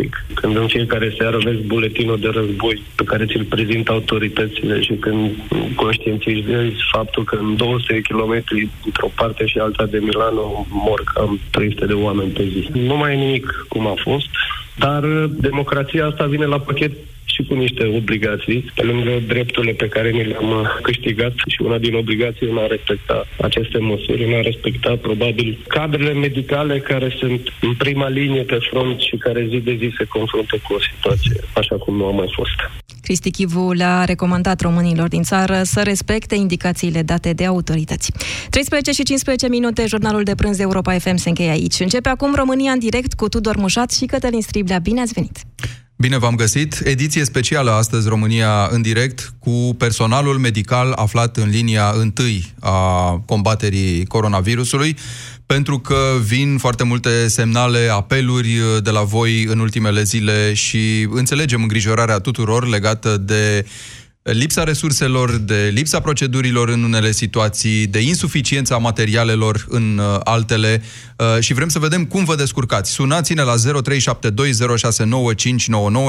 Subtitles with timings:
[0.00, 0.24] pic.
[0.34, 5.30] Când în fiecare seară vezi buletinul de război pe care ți-l prezintă autoritățile și când
[5.74, 11.40] conștientizezi faptul că în 200 de kilometri într-o parte și alta de Milano mor cam
[11.50, 12.70] 300 de oameni pe zi.
[12.72, 14.28] Nu mai e nimic cum a fost,
[14.76, 15.02] dar
[15.48, 16.92] democrația asta vine la pachet
[17.38, 21.78] și cu niște obligații, pe lângă drepturile pe care ni le-am uh, câștigat și una
[21.78, 27.40] din obligații e a respecta aceste măsuri, în a respecta probabil cadrele medicale care sunt
[27.60, 31.40] în prima linie pe front și care zi de zi se confruntă cu o situație
[31.54, 32.58] așa cum nu a mai fost.
[33.02, 38.12] Cristi Chivu le-a recomandat românilor din țară să respecte indicațiile date de autorități.
[38.50, 41.80] 13 și 15 minute, jurnalul de prânz Europa FM se încheie aici.
[41.80, 44.78] Începe acum România în direct cu Tudor Mușat și Cătălin Striblea.
[44.78, 45.36] Bine ați venit!
[46.00, 46.80] Bine v-am găsit!
[46.84, 54.06] Ediție specială astăzi România în direct cu personalul medical aflat în linia întâi a combaterii
[54.06, 54.96] coronavirusului
[55.46, 61.62] pentru că vin foarte multe semnale, apeluri de la voi în ultimele zile și înțelegem
[61.62, 63.66] îngrijorarea tuturor legată de
[64.32, 70.82] lipsa resurselor, de lipsa procedurilor în unele situații, de insuficiența materialelor în uh, altele
[71.16, 72.90] uh, și vrem să vedem cum vă descurcați.
[72.90, 73.60] Sunați-ne la 0372069599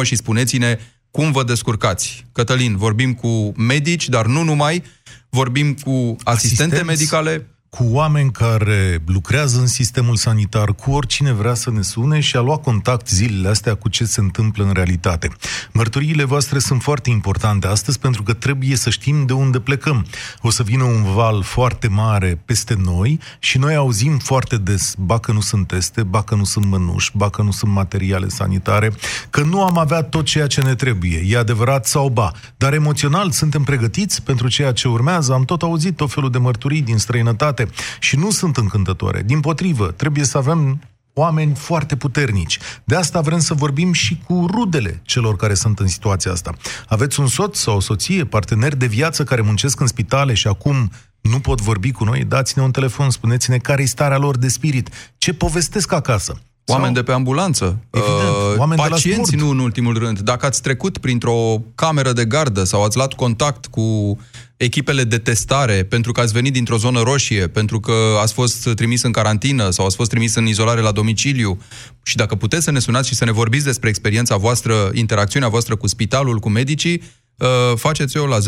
[0.03, 0.79] și spuneți-ne
[1.11, 2.25] cum vă descurcați.
[2.31, 4.83] Cătălin, vorbim cu medici, dar nu numai,
[5.29, 6.85] vorbim cu asistente Asistenți?
[6.85, 12.35] medicale, cu oameni care lucrează în sistemul sanitar, cu oricine vrea să ne sune și
[12.35, 15.29] a luat contact zilele astea cu ce se întâmplă în realitate.
[15.71, 20.05] Mărturiile voastre sunt foarte importante astăzi pentru că trebuie să știm de unde plecăm.
[20.41, 25.19] O să vină un val foarte mare peste noi și noi auzim foarte des, ba
[25.19, 28.91] că nu sunt teste, ba că nu sunt mănuși, ba că nu sunt materiale sanitare,
[29.29, 31.23] că nu am avea tot ceea ce ne trebuie.
[31.27, 32.31] E adevărat sau ba?
[32.57, 35.33] Dar emoțional suntem pregătiți pentru ceea ce urmează?
[35.33, 37.83] Am tot auzit tot felul de mărturii din străinătate departe.
[37.99, 39.23] Și nu sunt încântătoare.
[39.25, 40.79] Din potrivă, trebuie să avem
[41.13, 42.59] oameni foarte puternici.
[42.83, 46.53] De asta vrem să vorbim și cu rudele celor care sunt în situația asta.
[46.87, 50.91] Aveți un soț sau o soție, parteneri de viață care muncesc în spitale și acum
[51.21, 52.23] nu pot vorbi cu noi?
[52.23, 56.41] Dați-ne un telefon, spuneți-ne care e starea lor de spirit, ce povestesc acasă.
[56.65, 57.03] Oameni sau...
[57.03, 60.19] de pe ambulanță, Evident, uh, oameni pacienți, nu în ultimul rând.
[60.19, 64.17] Dacă ați trecut printr-o cameră de gardă sau ați luat contact cu
[64.59, 69.01] echipele de testare pentru că ați venit dintr-o zonă roșie, pentru că ați fost trimis
[69.03, 71.61] în carantină sau ați fost trimis în izolare la domiciliu
[72.03, 75.75] și dacă puteți să ne sunați și să ne vorbiți despre experiența voastră, interacțiunea voastră
[75.75, 77.03] cu spitalul, cu medicii,
[77.37, 78.41] uh, faceți-o la 0372069599.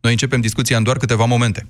[0.00, 1.66] Noi începem discuția în doar câteva momente.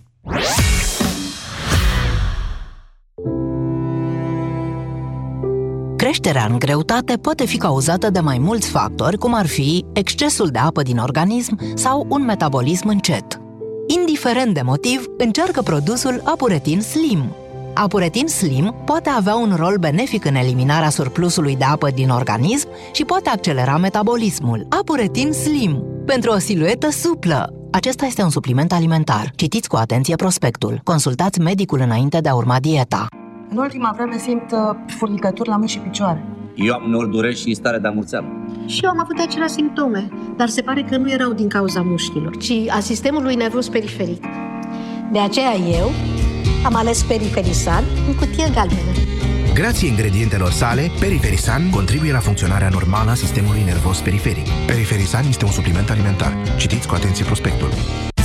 [6.02, 10.58] Creșterea în greutate poate fi cauzată de mai mulți factori, cum ar fi excesul de
[10.58, 13.40] apă din organism sau un metabolism încet.
[13.86, 17.36] Indiferent de motiv, încearcă produsul Apuretin Slim.
[17.74, 23.04] Apuretin Slim poate avea un rol benefic în eliminarea surplusului de apă din organism și
[23.04, 24.66] poate accelera metabolismul.
[24.80, 27.52] Apuretin Slim, pentru o siluetă suplă.
[27.70, 29.32] Acesta este un supliment alimentar.
[29.36, 30.80] Citiți cu atenție prospectul.
[30.84, 33.06] Consultați medicul înainte de a urma dieta.
[33.54, 36.24] În ultima vreme simt uh, furnicături la mâini și picioare.
[36.54, 38.26] Eu am uneori dureri și stare de amurțeală.
[38.66, 42.36] Și eu am avut aceleași simptome, dar se pare că nu erau din cauza mușchilor,
[42.36, 44.24] ci a sistemului nervos periferic.
[45.12, 45.90] De aceea eu
[46.64, 48.92] am ales Periferisan în cutie galbenă.
[49.54, 54.46] Grație ingredientelor sale, Periferisan contribuie la funcționarea normală a sistemului nervos periferic.
[54.66, 56.32] Periferisan este un supliment alimentar.
[56.56, 57.68] Citiți cu atenție prospectul.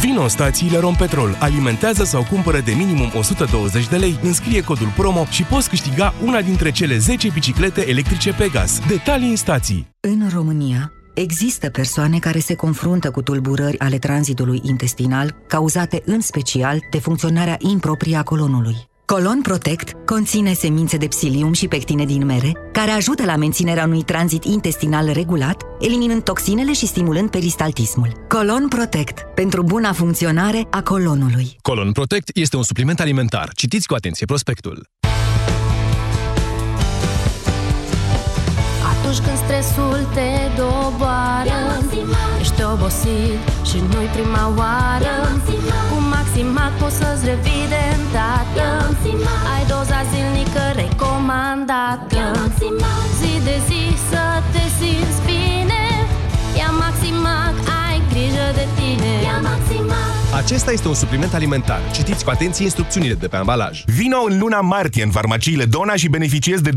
[0.02, 5.25] Vino în stațiile Rompetrol, alimentează sau cumpără de minimum 120 de lei, înscrie codul promo
[5.30, 8.80] și poți câștiga una dintre cele 10 biciclete electrice Pegas.
[8.88, 9.88] Detalii în stații.
[10.00, 16.80] În România, Există persoane care se confruntă cu tulburări ale tranzitului intestinal, cauzate în special
[16.91, 18.75] de funcționarea improprie a colonului.
[19.13, 24.03] Colon Protect conține semințe de psilium și pectine din mere, care ajută la menținerea unui
[24.03, 28.12] tranzit intestinal regulat, eliminând toxinele și stimulând peristaltismul.
[28.28, 31.57] Colon Protect, pentru buna funcționare a colonului.
[31.62, 33.50] Colon Protect este un supliment alimentar.
[33.56, 34.90] Citiți cu atenție prospectul.
[38.92, 41.83] Atunci când stresul te doboară
[42.39, 45.13] Ești obosit și nu-i prima oară
[46.38, 48.68] Cu Maximac poți să-ți revii de îndată
[49.54, 52.24] Ai doza zilnică recomandată
[53.19, 55.84] Zi de zi să te simți bine
[56.57, 57.56] Ia Maximac,
[57.86, 61.80] ai grijă de tine Ia Maximac acesta este un supliment alimentar.
[61.94, 63.83] Citiți cu atenție instrucțiunile de pe ambalaj.
[63.86, 66.74] Vino în luna martie în farmaciile Dona și beneficiezi de 20%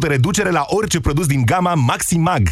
[0.00, 2.48] reducere la orice produs din gama Maximag.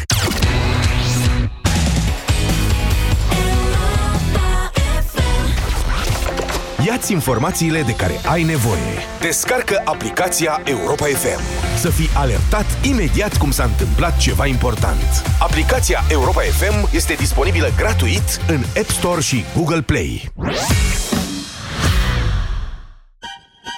[6.97, 8.93] Iați informațiile de care ai nevoie.
[9.19, 11.41] Descarcă aplicația Europa FM.
[11.79, 15.23] Să fii alertat imediat cum s-a întâmplat ceva important.
[15.39, 20.31] Aplicația Europa FM este disponibilă gratuit în App Store și Google Play.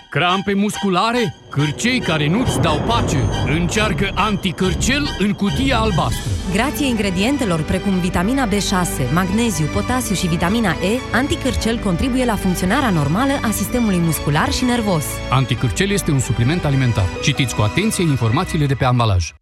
[0.09, 1.35] Crampe musculare?
[1.49, 3.17] Cârcei care nu-ți dau pace?
[3.45, 6.31] Încearcă anticârcel în cutia albastră.
[6.53, 13.31] Grație ingredientelor precum vitamina B6, magneziu, potasiu și vitamina E, anticârcel contribuie la funcționarea normală
[13.41, 15.05] a sistemului muscular și nervos.
[15.29, 17.05] Anticârcel este un supliment alimentar.
[17.21, 19.33] Citiți cu atenție informațiile de pe ambalaj.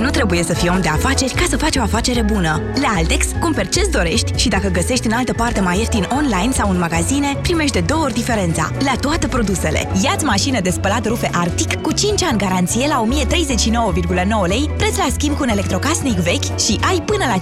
[0.00, 2.60] Nu trebuie să fii om de afaceri ca să faci o afacere bună.
[2.74, 6.70] La Altex, cumperi ce-ți dorești și dacă găsești în altă parte mai ieftin online sau
[6.70, 9.90] în magazine, primești de două ori diferența la toate produsele.
[10.02, 15.06] Iați mașină de spălat rufe Arctic cu 5 ani garanție la 1039,9 lei, preț la
[15.12, 17.38] schimb cu un electrocasnic vechi și ai până la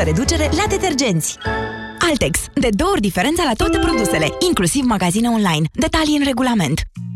[0.00, 1.38] 50% reducere la detergenți.
[2.10, 2.38] Altex.
[2.54, 5.66] De două ori diferența la toate produsele, inclusiv magazine online.
[5.72, 6.82] Detalii în regulament.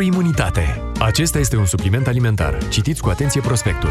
[0.00, 0.82] imunitate.
[0.98, 2.68] Acesta este un supliment alimentar.
[2.68, 3.90] Citiți cu atenție prospectul.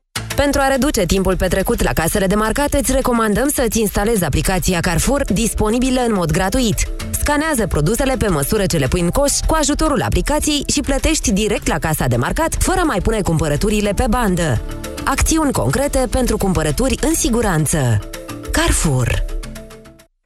[0.41, 5.23] Pentru a reduce timpul petrecut la casele de marcat, îți recomandăm să-ți instalezi aplicația Carrefour,
[5.33, 6.75] disponibilă în mod gratuit.
[7.11, 11.67] Scanează produsele pe măsură ce le pui în coș cu ajutorul aplicației și plătești direct
[11.67, 14.61] la casa de marcat, fără a mai pune cumpărăturile pe bandă.
[15.03, 17.99] Acțiuni concrete pentru cumpărături în siguranță.
[18.51, 19.30] Carrefour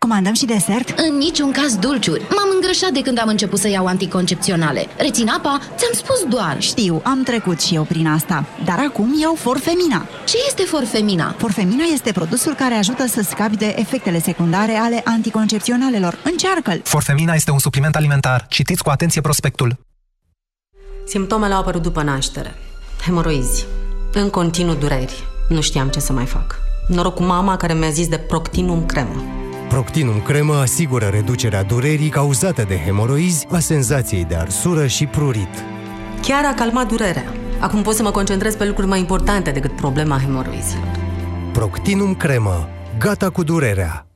[0.05, 0.99] Comandăm și desert?
[0.99, 2.21] În niciun caz dulciuri.
[2.21, 4.87] M-am îngrășat de când am început să iau anticoncepționale.
[4.97, 5.59] Rețin apa?
[5.77, 6.61] Ți-am spus doar.
[6.61, 8.45] Știu, am trecut și eu prin asta.
[8.65, 10.05] Dar acum iau Forfemina.
[10.25, 11.35] Ce este Forfemina?
[11.37, 16.19] Forfemina este produsul care ajută să scapi de efectele secundare ale anticoncepționalelor.
[16.23, 16.81] Încearcă-l!
[16.83, 18.45] Forfemina este un supliment alimentar.
[18.49, 19.77] Citiți cu atenție prospectul.
[21.05, 22.55] Simptomele au apărut după naștere.
[23.05, 23.65] Hemoroizi.
[24.13, 25.23] În continuu dureri.
[25.49, 26.55] Nu știam ce să mai fac.
[26.87, 29.43] Noroc cu mama care mi-a zis de Proctinum cremă.
[29.75, 35.63] Proctinum cremă asigură reducerea durerii cauzate de hemoroizi, a senzației de arsură și prurit.
[36.21, 37.33] Chiar a calmat durerea.
[37.59, 40.99] Acum pot să mă concentrez pe lucruri mai importante decât problema hemoroizilor.
[41.51, 42.69] Proctinum cremă.
[42.99, 44.07] Gata cu durerea.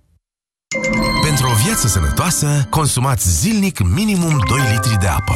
[1.22, 5.34] Pentru o viață sănătoasă, consumați zilnic minimum 2 litri de apă.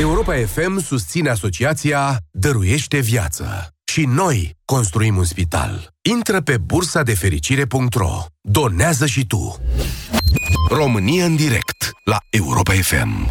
[0.00, 3.68] Europa FM susține asociația Dăruiește Viață.
[3.84, 5.88] Și noi construim un spital.
[6.10, 8.24] Intră pe bursa de fericire.ro.
[8.40, 9.56] Donează și tu.
[10.68, 13.30] România în direct la Europa FM.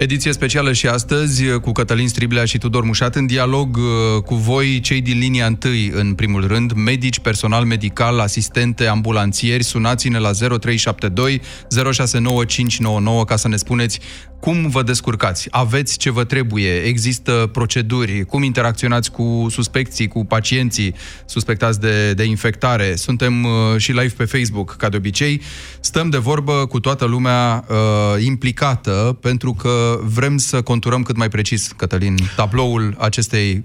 [0.00, 4.80] Ediție specială și astăzi cu Cătălin Striblea și Tudor Mușat în dialog uh, cu voi,
[4.80, 11.40] cei din linia întâi, în primul rând, medici, personal medical, asistente, ambulanțieri, sunați-ne la 0372
[11.92, 14.00] 069599 ca să ne spuneți
[14.40, 20.94] cum vă descurcați, aveți ce vă trebuie, există proceduri, cum interacționați cu suspecții, cu pacienții
[21.24, 22.94] suspectați de, de infectare.
[22.96, 25.40] Suntem uh, și live pe Facebook, ca de obicei.
[25.80, 31.28] Stăm de vorbă cu toată lumea uh, implicată, pentru că vrem să conturăm cât mai
[31.28, 33.64] precis, Cătălin, tabloul acestei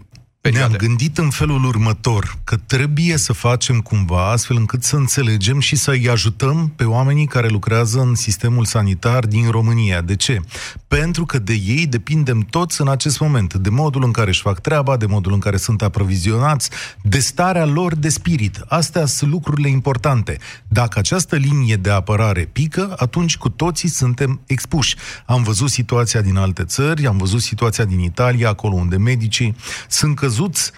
[0.49, 0.75] perioade.
[0.77, 5.75] Ne-am gândit în felul următor, că trebuie să facem cumva astfel încât să înțelegem și
[5.75, 10.01] să-i ajutăm pe oamenii care lucrează în sistemul sanitar din România.
[10.01, 10.41] De ce?
[10.87, 14.59] Pentru că de ei depindem toți în acest moment, de modul în care își fac
[14.59, 16.69] treaba, de modul în care sunt aprovizionați,
[17.01, 18.63] de starea lor de spirit.
[18.67, 20.37] Astea sunt lucrurile importante.
[20.67, 24.95] Dacă această linie de apărare pică, atunci cu toții suntem expuși.
[25.25, 29.55] Am văzut situația din alte țări, am văzut situația din Italia, acolo unde medicii
[29.87, 30.33] sunt căzuți,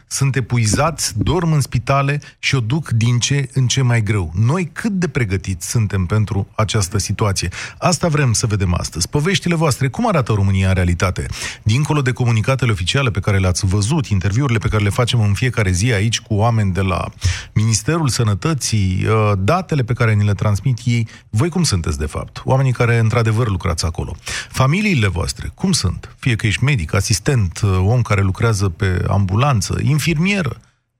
[0.07, 4.31] sunt epuizați, dorm în spitale și o duc din ce în ce mai greu.
[4.35, 7.49] Noi cât de pregătiți suntem pentru această situație?
[7.77, 9.09] Asta vrem să vedem astăzi.
[9.09, 11.25] Poveștile voastre, cum arată România în realitate?
[11.63, 15.71] Dincolo de comunicatele oficiale pe care le-ați văzut, interviurile pe care le facem în fiecare
[15.71, 17.05] zi aici cu oameni de la
[17.53, 22.41] Ministerul Sănătății, uh, datele pe care ni le transmit ei, voi cum sunteți de fapt?
[22.45, 24.15] Oamenii care într-adevăr lucrați acolo.
[24.49, 26.15] Familiile voastre, cum sunt?
[26.19, 29.45] Fie că ești medic, asistent, uh, om care lucrează pe ambulanță,
[29.81, 30.57] infirmieră,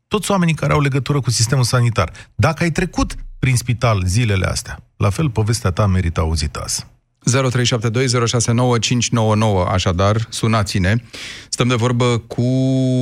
[0.08, 2.12] toți oamenii care au legătură cu sistemul sanitar.
[2.36, 6.88] Dacă ai trecut prin spital zilele astea, la fel povestea ta merită auzită azi.
[7.28, 10.94] 0372069599, așadar, sunați-ne.
[11.50, 12.44] Stăm de vorbă cu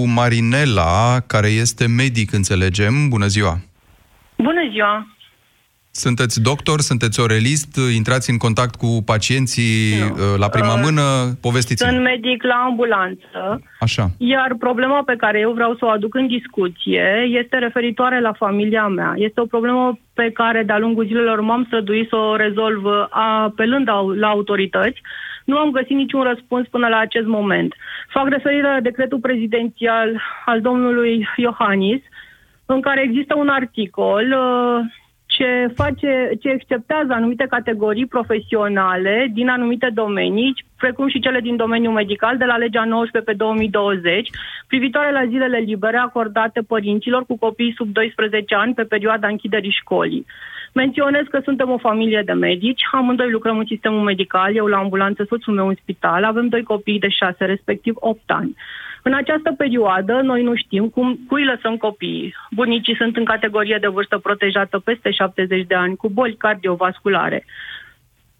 [0.05, 3.09] Marinela, care este medic, înțelegem.
[3.09, 3.59] Bună ziua!
[4.37, 5.14] Bună ziua!
[5.97, 10.05] Sunteți doctor, sunteți orelist, intrați în contact cu pacienții Nu.
[10.13, 11.01] uh, la prima Uh, mână,
[11.41, 14.05] povestiți Sunt medic la ambulanță, Așa.
[14.17, 17.05] iar problema pe care eu vreau să o aduc în discuție
[17.41, 19.13] este referitoare la familia mea.
[19.15, 24.09] Este o problemă pe care de-a lungul zilelor m-am străduit să o rezolv apelând au-
[24.09, 25.01] la autorități.
[25.45, 27.73] Nu am găsit niciun răspuns până la acest moment.
[28.09, 32.01] Fac referire la decretul prezidențial al domnului Iohannis,
[32.65, 35.03] în care există un articol uh,
[35.35, 41.93] ce face, ce exceptează anumite categorii profesionale din anumite domenii, precum și cele din domeniul
[41.93, 44.29] medical, de la legea 19 pe 2020,
[44.67, 50.25] privitoare la zilele libere acordate părinților cu copii sub 12 ani pe perioada închiderii școlii.
[50.73, 55.25] Menționez că suntem o familie de medici, amândoi lucrăm în sistemul medical, eu la ambulanță,
[55.27, 58.55] soțul meu în spital, avem doi copii de 6, respectiv 8 ani.
[59.07, 62.33] În această perioadă, noi nu știm cum, cui lăsăm copiii.
[62.51, 67.45] Bunicii sunt în categorie de vârstă protejată peste 70 de ani, cu boli cardiovasculare.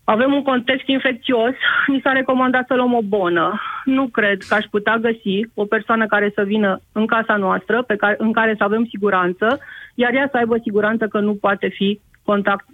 [0.03, 1.53] Avem un context infecțios,
[1.88, 3.62] ni s-a recomandat să luăm o bonă.
[3.84, 7.95] Nu cred că aș putea găsi o persoană care să vină în casa noastră, pe
[7.95, 9.60] care, în care să avem siguranță,
[9.95, 12.65] iar ea să aibă siguranță că nu poate fi contact.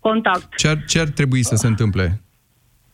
[0.00, 0.54] contact.
[0.56, 2.20] Ce ar, ce ar trebui să se întâmple,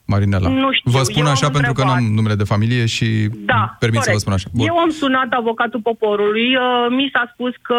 [0.06, 0.48] Marinela?
[0.48, 2.02] Nu știu, vă spun eu așa am pentru că întrebat.
[2.02, 3.06] n-am numele de familie și
[3.52, 4.12] Da, permit să corect.
[4.12, 4.48] vă spun așa.
[4.54, 4.66] Bun.
[4.66, 7.78] Eu am sunat avocatul poporului, uh, mi s-a spus că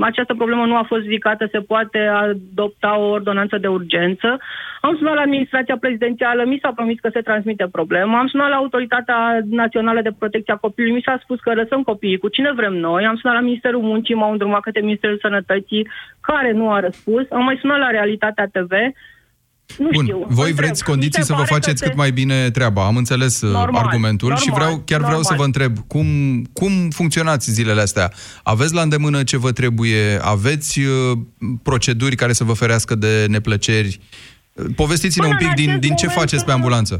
[0.00, 4.28] această problemă nu a fost ridicată, se poate adopta o ordonanță de urgență.
[4.80, 8.18] Am sunat la administrația prezidențială, mi s-a promis că se transmite problema.
[8.18, 9.18] Am sunat la Autoritatea
[9.50, 13.06] Națională de Protecție a Copilului, mi s-a spus că lăsăm copiii cu cine vrem noi.
[13.06, 15.88] Am sunat la Ministerul Muncii, m-au îndrumat către Ministerul Sănătății,
[16.20, 17.26] care nu a răspuns.
[17.30, 18.70] Am mai sunat la Realitatea TV.
[19.78, 20.16] Nu Bun, știu.
[20.28, 20.64] voi întreb.
[20.66, 22.86] vreți Mi condiții se să vă pare că faceți se- cât mai bine treaba.
[22.86, 25.38] Am înțeles uh, Normal, argumentul și normal, vreau, chiar vreau să normal.
[25.38, 26.06] vă întreb cum,
[26.52, 28.10] cum funcționați zilele astea.
[28.42, 30.18] Aveți la îndemână ce vă trebuie?
[30.22, 31.18] Aveți uh,
[31.62, 33.98] proceduri care să vă ferească de neplăceri?
[34.52, 36.94] Uh, Povestiți-ne Până un pic în din, acest din ce moment, faceți pe ambulanță.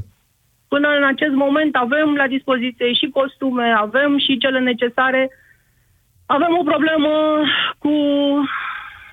[0.68, 5.30] Până în acest moment avem la dispoziție și costume, avem și cele necesare.
[6.26, 7.12] Avem o problemă
[7.78, 7.92] cu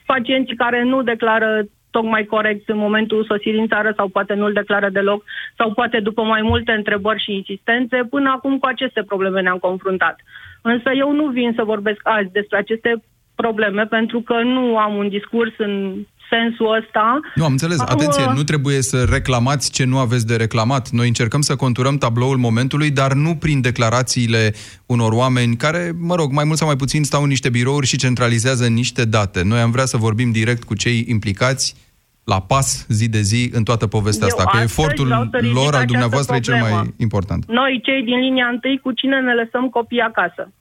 [0.05, 4.89] pacienții care nu declară tocmai corect în momentul sosirii în țară sau poate nu-l declară
[4.89, 5.23] deloc
[5.57, 8.07] sau poate după mai multe întrebări și insistențe.
[8.09, 10.15] Până acum cu aceste probleme ne-am confruntat.
[10.61, 13.03] Însă eu nu vin să vorbesc azi despre aceste
[13.35, 17.19] probleme pentru că nu am un discurs în sensul ăsta.
[17.35, 17.79] Nu, am înțeles.
[17.79, 20.89] Am, Atenție, uh, nu trebuie să reclamați ce nu aveți de reclamat.
[20.89, 24.53] Noi încercăm să conturăm tabloul momentului, dar nu prin declarațiile
[24.85, 27.97] unor oameni care, mă rog, mai mult sau mai puțin stau în niște birouri și
[27.97, 29.43] centralizează niște date.
[29.43, 31.75] Noi am vrea să vorbim direct cu cei implicați
[32.23, 35.37] la pas zi de zi în toată povestea Eu asta, că astăzi efortul vreau să
[35.37, 36.93] ridic lor, al această dumneavoastră, e cel mai problemă.
[36.97, 37.45] important.
[37.47, 40.51] Noi, cei din linia întâi, cu cine ne lăsăm copiii acasă?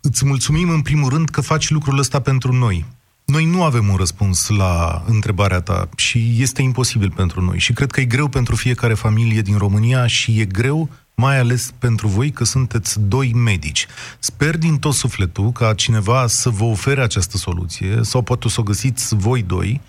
[0.00, 2.84] Îți mulțumim în primul rând că faci lucrul ăsta pentru noi.
[3.32, 7.58] Noi nu avem un răspuns la întrebarea ta și este imposibil pentru noi.
[7.58, 11.72] Și cred că e greu pentru fiecare familie din România și e greu mai ales
[11.78, 13.86] pentru voi că sunteți doi medici.
[14.18, 18.62] Sper din tot sufletul ca cineva să vă ofere această soluție sau poate să o
[18.62, 19.80] găsiți voi doi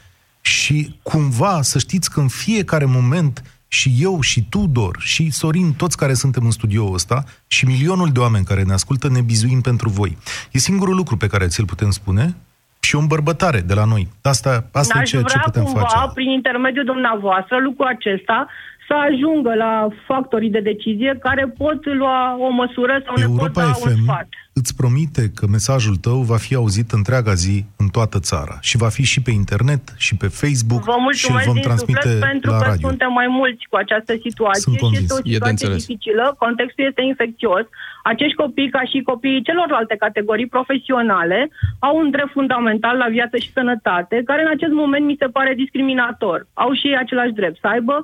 [0.42, 5.74] și cumva să știți că în fiecare moment și eu și tu, Dor, și Sorin,
[5.74, 9.62] toți care suntem în studioul ăsta și milionul de oameni care ne ascultă, ne bizuim
[9.62, 10.18] pentru voi.
[10.52, 12.36] E singurul lucru pe care ți-l putem spune
[12.80, 14.08] și o îmbărbătare de la noi.
[14.22, 16.12] Asta, asta e N-aș ceea ce vrea putem cumva, face.
[16.14, 18.48] prin intermediul dumneavoastră, lucrul acesta
[18.90, 19.74] să ajungă la
[20.08, 23.96] factorii de decizie care pot lua o măsură sau Europa ne pot da FM un
[24.04, 24.28] sfat.
[24.60, 28.90] îți promite că mesajul tău va fi auzit întreaga zi în toată țara și va
[28.98, 32.20] fi și pe internet și pe Facebook Vă și îl mulțumesc vom din transmite suflet
[32.32, 32.88] pentru la că radio.
[32.88, 35.02] suntem mai mulți cu această situație Sunt și convins.
[35.04, 35.80] este o E de situație înțeles.
[35.86, 36.24] dificilă.
[36.46, 37.66] Contextul este infecțios.
[38.12, 41.40] Acești copii, ca și copiii celorlalte categorii profesionale,
[41.88, 45.54] au un drept fundamental la viață și sănătate, care în acest moment mi se pare
[45.64, 46.40] discriminator.
[46.54, 47.96] Au și ei același drept, să aibă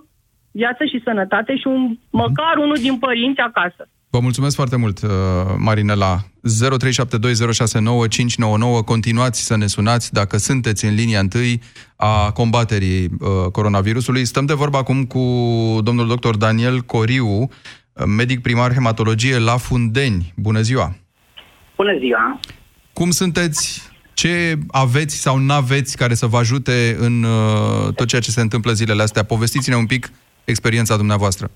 [0.62, 3.88] viață și sănătate și un, măcar unul din părinți acasă.
[4.10, 5.10] Vă mulțumesc foarte mult, uh,
[5.58, 6.18] Marinela.
[6.44, 8.84] 0372069599.
[8.86, 11.62] Continuați să ne sunați dacă sunteți în linia întâi
[11.96, 13.10] a combaterii uh,
[13.52, 14.26] coronavirusului.
[14.26, 15.20] Stăm de vorba acum cu
[15.84, 16.36] domnul dr.
[16.36, 17.48] Daniel Coriu, uh,
[18.18, 20.34] medic primar hematologie la Fundeni.
[20.36, 20.96] Bună ziua!
[21.76, 22.40] Bună ziua!
[22.94, 23.94] Cum sunteți?
[24.14, 28.72] Ce aveți sau n-aveți care să vă ajute în uh, tot ceea ce se întâmplă
[28.72, 29.24] zilele astea?
[29.24, 30.10] Povestiți-ne un pic
[30.46, 31.52] experiența dumneavoastră.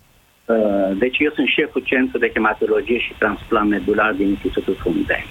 [0.46, 5.28] Uh, Deci eu sunt șeful Centrului de Hematologie și Transplant Medular din Institutul Fundeni.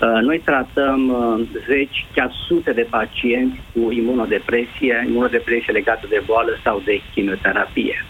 [0.00, 6.52] Uh, Noi tratăm uh, zeci, chiar sute de pacienți cu imunodepresie, imunodepresie legată de boală
[6.64, 8.04] sau de chimioterapie.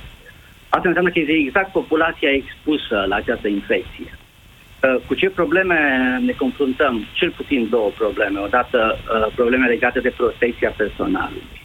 [0.69, 4.11] Asta înseamnă că este exact populația expusă la această infecție.
[4.13, 5.79] Uh, Cu ce probleme
[6.25, 7.05] ne confruntăm?
[7.13, 8.39] Cel puțin două probleme.
[8.41, 11.62] Odată uh, probleme legate de protecția personalului.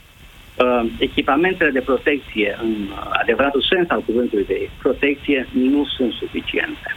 [0.64, 6.96] Uh, echipamentele de protecție, în uh, adevăratul sens al cuvântului de protecție, nu sunt suficiente.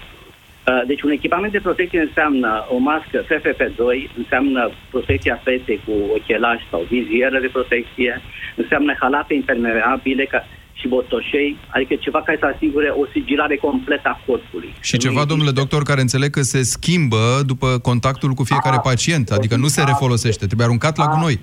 [0.66, 6.66] Uh, Deci un echipament de protecție înseamnă o mască FFP2, înseamnă protecția feței cu ochelari
[6.70, 8.20] sau vizieră de protecție,
[8.56, 10.46] înseamnă halate impermeabile ca
[10.80, 14.74] și botoșei, adică ceva care să asigure o sigilare completă a corpului.
[14.80, 19.56] Și ceva, domnule doctor, care înțeleg că se schimbă după contactul cu fiecare pacient, adică
[19.56, 21.40] nu se refolosește, trebuie aruncat la gunoi.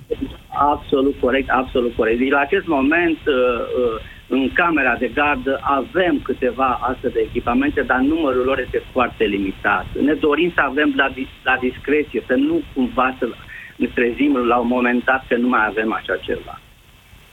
[0.74, 2.18] Absolut corect, absolut corect.
[2.18, 7.80] Deci la acest moment, uh, uh, în camera de gardă, avem câteva astfel de echipamente,
[7.82, 9.86] dar numărul lor este foarte limitat.
[10.08, 13.28] Ne dorim să avem la, dis- la discreție, să nu cumva să
[13.76, 16.60] ne trezim la un moment dat că nu mai avem așa ceva.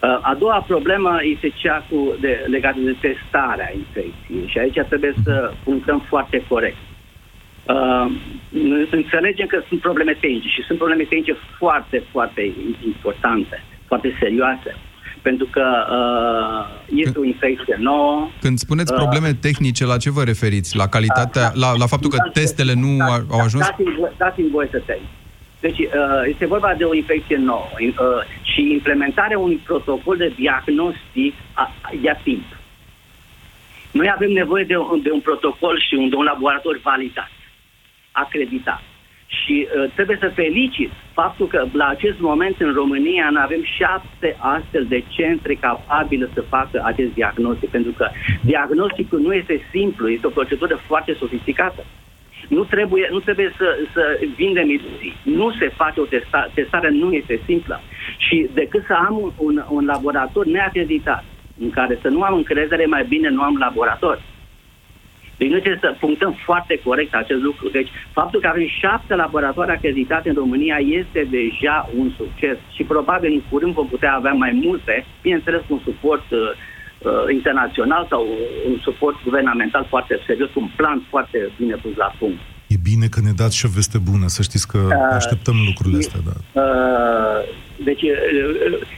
[0.05, 5.13] Uh, A doua problemă este cea cu de, legată de testarea infecției și aici trebuie
[5.23, 6.77] să punctăm foarte corect.
[7.73, 8.05] Uh,
[8.91, 12.53] înțelegem că sunt probleme tehnice și sunt probleme tehnice foarte, foarte
[12.85, 14.75] importante, foarte serioase.
[15.21, 15.65] Pentru că
[15.97, 16.61] uh,
[17.03, 18.27] este o infecție nouă.
[18.41, 20.77] Când spuneți Uh, probleme tehnice, la ce vă referiți?
[20.77, 23.65] La calitatea, la, la faptul că testele nu Da, au- au ajuns?
[23.65, 25.07] Dați-mi, vo- dați-mi voie să termin.
[25.65, 27.93] Deci uh, este vorba de o infecție nouă uh,
[28.41, 32.45] și implementarea unui protocol de diagnostic a, ia timp.
[33.91, 37.31] Noi avem nevoie de un, de un protocol și un, de un laborator validat,
[38.11, 38.81] acreditat.
[39.27, 44.35] Și uh, trebuie să felicit faptul că la acest moment în România nu avem șapte
[44.39, 48.09] astfel de centre capabile să facă acest diagnostic, pentru că
[48.41, 51.85] diagnosticul nu este simplu, este o procedură foarte sofisticată.
[52.47, 55.15] Nu trebuie, nu trebuie să, să vindem iluzii.
[55.23, 57.81] Nu se face o testare, testarea nu este simplă.
[58.17, 61.23] Și decât să am un, un, un laborator neacreditat,
[61.59, 64.21] în care să nu am încredere, mai bine nu am laborator.
[65.37, 67.69] Deci noi trebuie să punctăm foarte corect acest lucru.
[67.69, 73.31] Deci faptul că avem șapte laboratoare acreditate în România este deja un succes și probabil
[73.33, 76.39] în curând vom putea avea mai multe, bineînțeles cu un suport uh,
[77.05, 78.27] uh, internațional sau
[78.69, 82.39] un suport guvernamental foarte serios, un plan foarte bine pus la punct.
[82.67, 84.91] E bine că ne dați și o veste bună, să știți că Uh,
[85.21, 86.35] așteptăm lucrurile astea, da.
[86.61, 87.39] Uh,
[87.83, 88.17] deci, uh,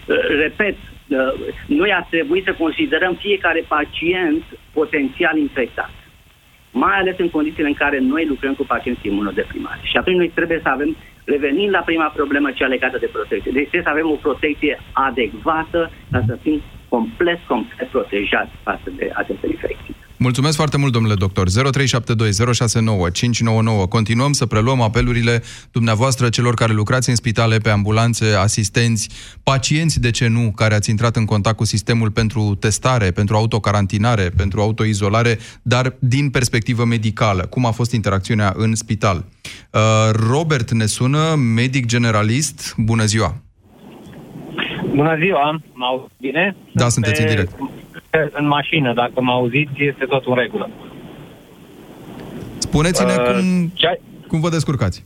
[0.08, 1.34] uh, repet, uh,
[1.66, 4.44] noi ar trebui să considerăm fiecare pacient
[4.74, 5.92] potențial infectat.
[6.72, 9.90] Mai ales în condițiile în care noi lucrăm cu pacienți imunodeprimați.
[9.92, 13.52] Și atunci noi trebuie să avem, revenind la prima problemă, cea legată de protecție.
[13.52, 19.12] Deci trebuie să avem o protecție adecvată ca să fim complet, complet protejați față de
[19.16, 19.96] aceste infecții.
[20.20, 21.48] Mulțumesc foarte mult, domnule doctor.
[21.50, 21.52] 0372069599.
[23.90, 29.10] Continuăm să preluăm apelurile dumneavoastră celor care lucrați în spitale, pe ambulanțe, asistenți,
[29.44, 34.30] pacienți, de ce nu, care ați intrat în contact cu sistemul pentru testare, pentru autocarantinare,
[34.38, 37.46] pentru autoizolare, dar din perspectivă medicală.
[37.46, 39.26] Cum a fost interacțiunea în spital?
[39.72, 42.74] Uh, Robert ne sună, medic generalist.
[42.78, 43.47] Bună ziua!
[44.98, 46.56] Bună ziua, mă auzi bine?
[46.72, 47.52] Da, sunteți în direct.
[48.10, 50.70] Pe- În mașină, dacă mă auziți, este tot în regulă.
[52.58, 53.72] Spuneți-ne Uh, cum,
[54.28, 55.04] cum vă descurcați.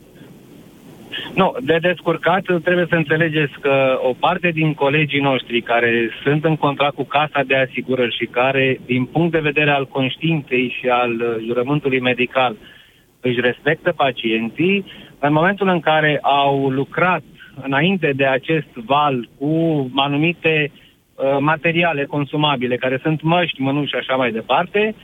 [1.36, 6.56] Nu, de descurcat trebuie să înțelegeți că o parte din colegii noștri care sunt în
[6.56, 11.12] contract cu Casa de Asigurări și care, din punct de vedere al conștiinței și al
[11.12, 12.56] uh, jurământului medical,
[13.20, 14.86] își respectă pacienții,
[15.20, 17.22] în momentul în care au lucrat
[17.62, 19.52] înainte de acest val cu
[19.96, 24.96] anumite uh, materiale consumabile, care sunt măști, mănuși și așa mai departe,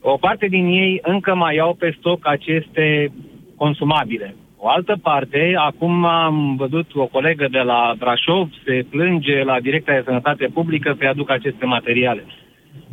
[0.00, 3.12] o parte din ei încă mai au pe stoc aceste
[3.56, 4.34] consumabile.
[4.56, 9.94] O altă parte, acum am văzut o colegă de la Brașov se plânge la Direcția
[9.94, 12.24] de Sănătate Publică să-i aducă aceste materiale.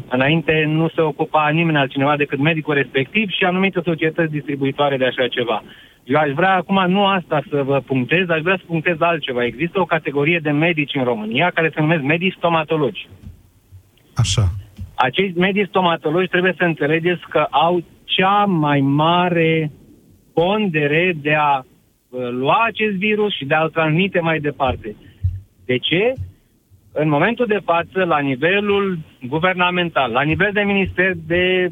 [0.10, 5.28] Înainte nu se ocupa nimeni altcineva decât medicul respectiv și anumite societăți distribuitoare de așa
[5.28, 5.64] ceva.
[6.04, 9.44] Eu aș vrea acum nu asta să vă punctez, aș vrea să punctez altceva.
[9.44, 13.08] Există o categorie de medici în România care se numesc medici stomatologi.
[14.16, 14.50] Așa.
[14.96, 19.72] Acești medici stomatologi trebuie să înțelegeți că au cea mai mare
[20.34, 24.96] pondere de a uh, lua acest virus și de a-l transmite mai departe.
[25.66, 26.14] De ce?
[26.92, 31.72] În momentul de față, la nivelul guvernamental, la nivel de minister de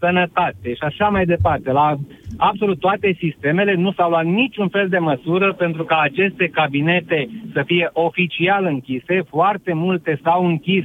[0.00, 1.96] sănătate și așa mai departe, la
[2.36, 7.62] absolut toate sistemele nu s-au luat niciun fel de măsură pentru ca aceste cabinete să
[7.66, 9.22] fie oficial închise.
[9.28, 10.84] Foarte multe s-au închis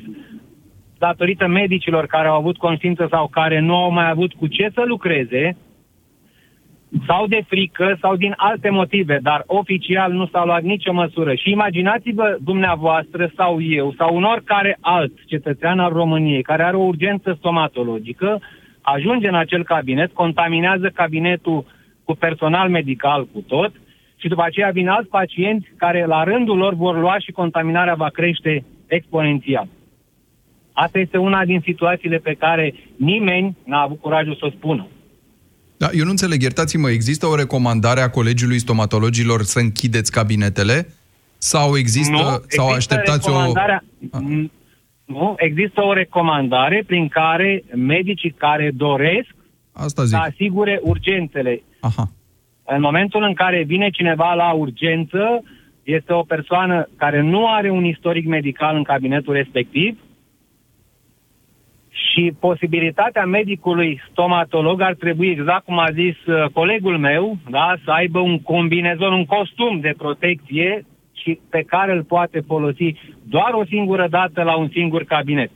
[0.98, 4.84] datorită medicilor care au avut conștiință sau care nu au mai avut cu ce să
[4.86, 5.58] lucreze,
[7.08, 11.34] sau de frică sau din alte motive, dar oficial nu s-a luat nicio măsură.
[11.34, 16.84] Și imaginați-vă dumneavoastră sau eu sau un oricare alt cetățean al României care are o
[16.84, 18.42] urgență stomatologică,
[18.94, 21.66] ajunge în acel cabinet, contaminează cabinetul
[22.04, 23.72] cu personal medical, cu tot,
[24.16, 28.10] și după aceea vin alți pacienți care la rândul lor vor lua și contaminarea va
[28.10, 29.68] crește exponențial.
[30.74, 34.88] Asta este una din situațiile pe care nimeni n-a avut curajul să o spună.
[35.78, 40.88] Da, eu nu înțeleg, iertați-mă, există o recomandare a Colegiului Stomatologilor să închideți cabinetele?
[41.38, 43.52] Sau există, nu, sau există așteptați o...
[45.06, 49.36] Nu, există o recomandare prin care medicii care doresc
[49.72, 50.16] Asta zic.
[50.16, 51.62] să asigure urgențele.
[51.80, 52.10] Aha.
[52.66, 55.44] În momentul în care vine cineva la urgență,
[55.84, 60.00] este o persoană care nu are un istoric medical în cabinetul respectiv,
[62.16, 67.92] și posibilitatea medicului stomatolog ar trebui, exact cum a zis uh, colegul meu, da, să
[67.92, 70.86] aibă un combinezon, un costum de protecție
[71.22, 75.52] și pe care îl poate folosi doar o singură dată la un singur cabinet.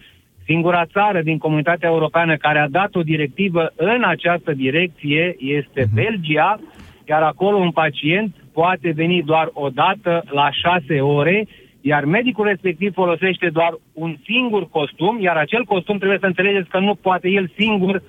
[0.45, 5.93] Singura țară din comunitatea europeană care a dat o directivă în această direcție este uh-huh.
[5.93, 6.59] Belgia,
[7.07, 11.47] iar acolo un pacient poate veni doar o dată la șase ore
[11.81, 16.79] iar medicul respectiv folosește doar un singur costum, iar acel costum trebuie să înțelegeți că
[16.79, 18.01] nu poate el singur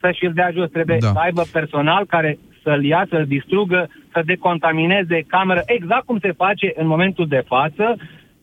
[0.00, 0.70] să și-l dea jos.
[0.70, 1.06] Trebuie da.
[1.06, 3.80] să aibă personal care să-l ia, să-l distrugă,
[4.12, 7.96] să decontamineze camera, exact cum se face în momentul de față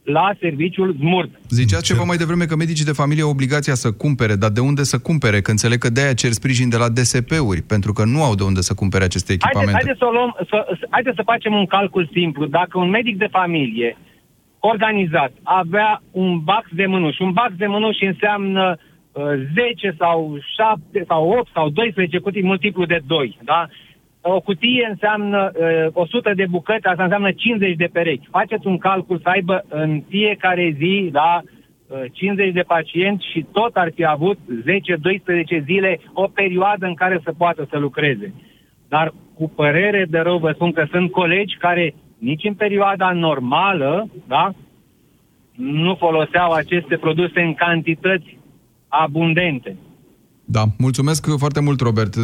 [0.04, 1.32] la serviciul ZMURD.
[1.50, 4.84] Ziceați ceva mai devreme că medicii de familie au obligația să cumpere, dar de unde
[4.84, 5.42] să cumpere?
[5.42, 8.62] Că înțeleg că de-aia cer sprijin de la DSP-uri, pentru că nu au de unde
[8.62, 9.72] să cumpere aceste echipamente.
[9.72, 12.46] Haideți, haideți, să, o luăm, să, haideți să facem un calcul simplu.
[12.46, 13.98] Dacă un medic de familie
[14.60, 17.22] organizat avea un bax de mânuși.
[17.22, 18.78] Un bax de mânuși înseamnă
[19.12, 23.68] uh, 10 sau 7 sau 8 sau 12 cutii multiplu de 2, da?
[24.26, 28.28] O cutie înseamnă uh, 100 de bucăți, asta înseamnă 50 de perechi.
[28.30, 31.42] Faceți un calcul să aibă în fiecare zi, da,
[32.12, 34.38] 50 uh, de pacienți și tot ar fi avut
[35.60, 38.34] 10-12 zile o perioadă în care să poată să lucreze.
[38.90, 44.08] Dar cu părere de rău vă spun că sunt colegi care nici în perioada normală,
[44.28, 44.54] da,
[45.56, 48.38] nu foloseau aceste produse în cantități
[48.88, 49.76] abundente.
[50.46, 52.16] Da, mulțumesc foarte mult, Robert.
[52.16, 52.22] 0372069599.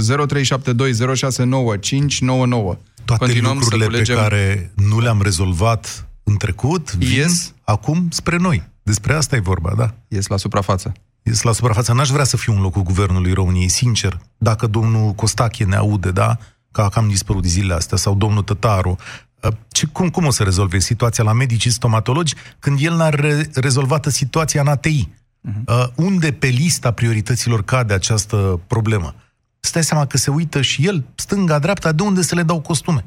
[3.05, 7.53] Toate Continuăm lucrurile pe care nu le-am rezolvat în trecut vin yes.
[7.63, 8.67] acum spre noi.
[8.83, 9.95] Despre asta e vorba, da?
[10.07, 10.91] Ies la suprafață.
[11.23, 11.93] Ies la suprafață.
[11.93, 14.19] N-aș vrea să fiu în locul guvernului României, sincer.
[14.37, 16.37] Dacă domnul Costache ne aude, da?
[16.71, 18.97] Că am dispărut zilele astea, sau domnul Tătaru,
[19.43, 23.49] Uh, ce, cum, cum o să rezolve situația la medicii stomatologi când el n-a re-
[23.53, 25.09] rezolvat situația în ATI?
[25.47, 25.65] Uh-huh.
[25.65, 29.15] Uh, unde pe lista priorităților cade această problemă?
[29.59, 33.05] Stai seama că se uită și el, stânga-dreapta, de unde să le dau costume?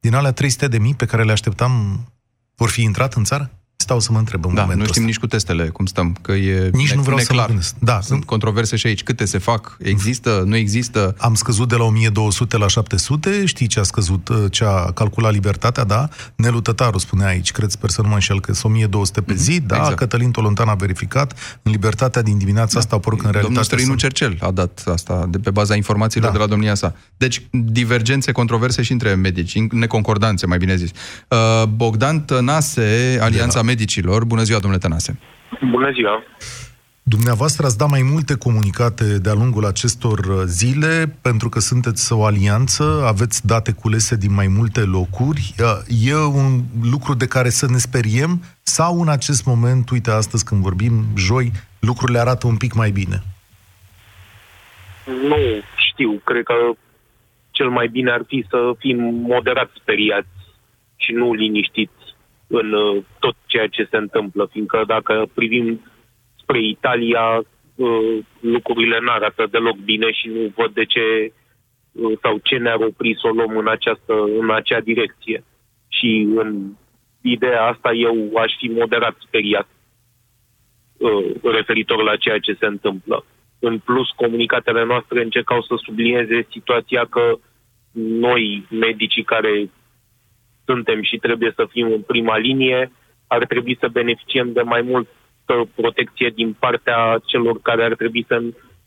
[0.00, 2.04] Din alea 300 de mii pe care le așteptam,
[2.54, 3.50] vor fi intrat în țară?
[3.80, 5.12] Stau să mă întreb în da, momentul nu știm ăsta.
[5.12, 7.36] nici cu testele cum stăm, că e Nici nu vreau neclar.
[7.36, 7.74] să mă gândesc.
[7.78, 9.02] Da, Sunt controverse și aici.
[9.02, 9.76] Câte se fac?
[9.82, 10.42] Există?
[10.46, 11.14] Nu există?
[11.18, 13.44] Am scăzut de la 1200 la 700.
[13.44, 16.08] Știi ce a scăzut, uh, ce a calculat libertatea, da?
[16.36, 19.60] Nelu Tătaru spunea aici, cred, sper să nu mă înșel, că sunt 1200 pe zi,
[19.60, 19.76] mm-hmm, da?
[19.76, 19.96] Exact.
[19.96, 21.58] Cătălin Tolontan a verificat.
[21.62, 22.78] În libertatea din dimineața da.
[22.78, 24.00] asta au apărut că în realitate Domnul Străinu sunt...
[24.00, 26.36] Cercel a dat asta de pe baza informațiilor Da.
[26.36, 26.94] de la domnia sa.
[27.16, 30.90] Deci, divergențe, controverse și între medici, neconcordanțe, mai bine zis.
[31.28, 31.38] Uh,
[31.68, 34.24] Bogdan Tănase, Alianța Medicilor.
[34.24, 35.18] Bună ziua, domnule Tănase.
[35.70, 36.22] Bună ziua!
[37.02, 42.24] Dumneavoastră ați dat mai multe comunicate de-a lungul acestor uh, zile, pentru că sunteți o
[42.24, 45.54] alianță, aveți date culese din mai multe locuri.
[45.58, 45.66] Uh,
[46.10, 46.50] e un
[46.92, 51.46] lucru de care să ne speriem sau în acest moment, uite astăzi când vorbim, joi,
[51.80, 53.18] lucrurile arată un pic mai bine?
[55.30, 55.40] Nu
[55.88, 56.54] știu, cred că
[57.50, 58.98] cel mai bine ar fi să fim
[59.32, 60.38] moderat speriați
[60.96, 61.99] și nu liniștiți
[62.50, 65.80] în uh, tot ceea ce se întâmplă, fiindcă dacă privim
[66.36, 67.42] spre Italia,
[67.74, 71.32] uh, lucrurile nu arată deloc bine și nu văd de ce
[71.92, 75.44] uh, sau ce ne-ar opri să o luăm în, această, în acea direcție.
[75.88, 76.72] Și în
[77.20, 79.68] ideea asta eu aș fi moderat speriat
[81.42, 83.24] referitor la ceea ce se întâmplă.
[83.58, 87.38] În plus, comunicatele noastre încercau să sublinieze situația că
[87.92, 89.70] noi, medicii care
[90.64, 92.92] suntem și trebuie să fim în prima linie,
[93.26, 98.42] ar trebui să beneficiem de mai multă protecție din partea celor care ar trebui să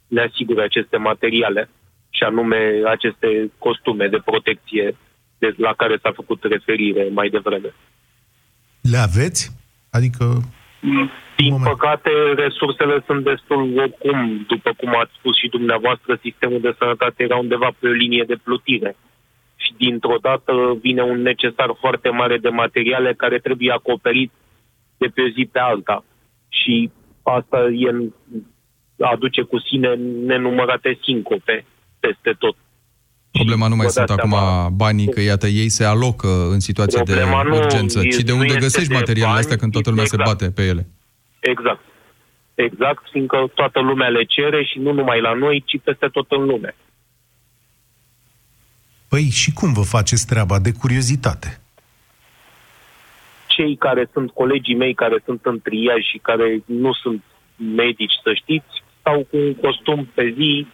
[0.07, 1.69] ne asigure aceste materiale,
[2.17, 4.97] și anume aceste costume de protecție
[5.37, 7.73] de, la care s-a făcut referire mai devreme.
[8.81, 9.41] Le aveți?
[9.91, 10.25] Adică...
[11.37, 17.23] Din păcate, resursele sunt destul oricum, după cum ați spus și dumneavoastră, sistemul de sănătate
[17.23, 19.12] era undeva pe o linie de plutire și
[19.77, 24.31] dintr-o dată vine un necesar foarte mare de materiale care trebuie acoperit
[24.97, 26.05] de pe o zi pe alta.
[26.49, 26.91] Și
[27.23, 28.11] asta e,
[29.05, 31.65] aduce cu sine nenumărate sincope
[31.99, 32.55] peste tot.
[33.31, 37.23] Problema nu mai sunt acum seama, banii, că iată, ei se alocă în situații de
[37.51, 40.23] urgență, ci de unde găsești materialele bani, astea când toată lumea exact.
[40.23, 40.87] se bate pe ele.
[41.39, 41.83] Exact.
[42.55, 46.45] Exact, fiindcă toată lumea le cere și nu numai la noi, ci peste tot în
[46.45, 46.75] lume.
[49.13, 51.49] Păi și cum vă faceți treaba de curiozitate?
[53.47, 57.23] Cei care sunt colegii mei care sunt în triaj și care nu sunt
[57.55, 60.67] medici, să știți, stau cu un costum pe zi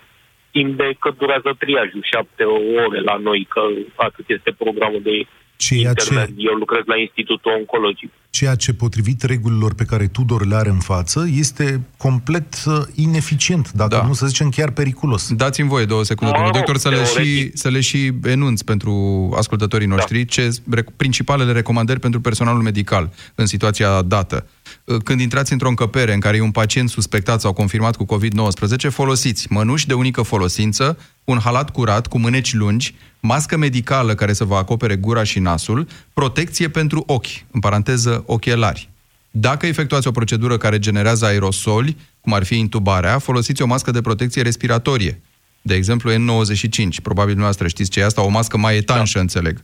[0.51, 2.43] timp de cât durează triajul, șapte
[2.83, 3.61] ore la noi, că
[3.95, 8.11] atât este programul de Ceea ce, eu lucrez la Institutul Oncologic.
[8.29, 13.71] Ceea ce, potrivit regulilor pe care Tudor le are în față, este complet uh, ineficient,
[13.71, 14.05] dacă da.
[14.05, 15.33] nu să zicem chiar periculos.
[15.33, 18.93] Dați-mi voie două secunde, domnul doctor, să le, și, să le și enunț pentru
[19.37, 19.95] ascultătorii da.
[19.95, 20.25] noștri da.
[20.25, 20.51] ce
[20.95, 24.47] principalele recomandări pentru personalul medical în situația dată.
[24.83, 28.89] Uh, când intrați într-o încăpere în care e un pacient suspectat sau confirmat cu COVID-19,
[28.89, 34.43] folosiți mănuși de unică folosință, un halat curat cu mâneci lungi, mască medicală care să
[34.43, 35.87] vă acopere gura și nasul,
[36.19, 38.89] protecție pentru ochi, în paranteză ochelari.
[39.31, 44.01] Dacă efectuați o procedură care generează aerosoli, cum ar fi intubarea, folosiți o mască de
[44.01, 45.21] protecție respiratorie.
[45.61, 47.01] De exemplu, N95.
[47.03, 49.19] Probabil dumneavoastră știți ce e asta, o mască mai etanșă, da.
[49.19, 49.63] înțeleg.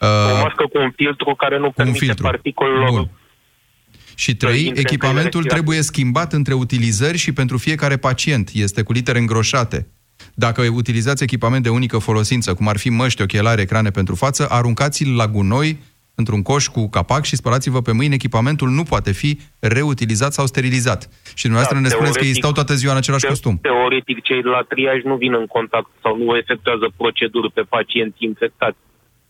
[0.00, 2.22] O uh, mască cu un filtru care nu permite filtru.
[2.22, 3.10] particulelor Bun.
[4.14, 8.50] Și trei, echipamentul trebuie schimbat între utilizări și pentru fiecare pacient.
[8.52, 9.88] Este cu litere îngroșate.
[10.34, 15.16] Dacă utilizați echipament de unică folosință, cum ar fi măști, ochelari, ecrane pentru față, aruncați-l
[15.16, 15.78] la gunoi
[16.14, 18.14] într-un coș cu capac și spălați-vă pe mâini.
[18.14, 21.00] Echipamentul nu poate fi reutilizat sau sterilizat.
[21.34, 23.58] Și dumneavoastră da, ne spuneți că ei stau toată ziua în același te- costum.
[23.62, 28.78] Teoretic, cei la triaj nu vin în contact sau nu efectuează proceduri pe pacienți infectați.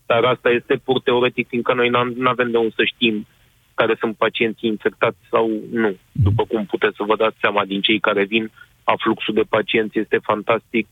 [0.05, 1.89] Dar asta este pur teoretic, fiindcă noi
[2.23, 3.27] nu avem de unde să știm
[3.81, 5.91] care sunt pacienții infectați sau nu.
[6.11, 8.51] După cum puteți să vă dați seama din cei care vin,
[8.83, 10.87] afluxul de pacienți este fantastic,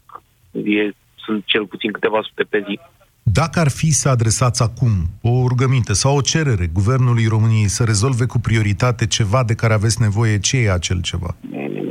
[0.51, 0.83] e,
[1.25, 2.79] sunt cel puțin câteva sute pe zi.
[3.23, 8.25] Dacă ar fi să adresați acum o rugăminte sau o cerere Guvernului României să rezolve
[8.33, 11.31] cu prioritate ceva de care aveți nevoie, ce e acel ceva?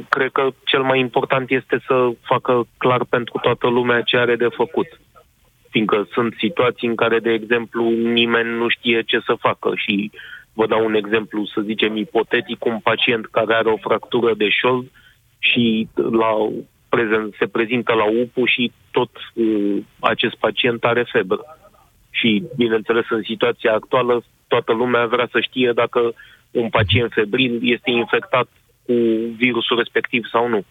[0.09, 1.97] Cred că cel mai important este să
[2.33, 4.89] facă clar pentru toată lumea ce are de făcut.
[5.71, 7.83] Fiindcă sunt situații în care, de exemplu,
[8.21, 10.11] nimeni nu știe ce să facă și
[10.59, 14.87] vă dau un exemplu, să zicem ipotetic, un pacient care are o fractură de șold
[15.39, 16.31] și la
[16.89, 21.43] prezent, se prezintă la UPU și tot uh, acest pacient are febră.
[22.11, 26.01] Și, bineînțeles, în situația actuală, toată lumea vrea să știe dacă
[26.51, 28.49] un pacient febril este infectat
[28.87, 28.95] cu
[29.37, 30.65] virusul respectiv sau nu.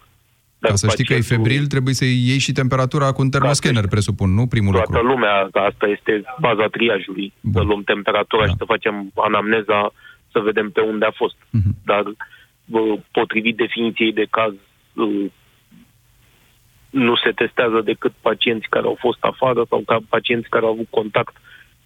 [0.58, 3.86] Dar Ca să știi că e febril, trebuie să iei și temperatura cu un termoscanner,
[3.86, 5.06] presupun, nu primul toată lucru.
[5.06, 7.52] Toată lumea, asta este baza triajului, Bun.
[7.52, 8.48] să luăm temperatura da.
[8.48, 9.92] și să facem anamneza,
[10.32, 11.34] să vedem pe unde a fost.
[11.34, 11.72] Uh-huh.
[11.84, 12.04] Dar
[13.10, 14.52] potrivit definiției de caz,
[16.90, 20.86] nu se testează decât pacienți care au fost afară sau ca pacienți care au avut
[20.90, 21.36] contact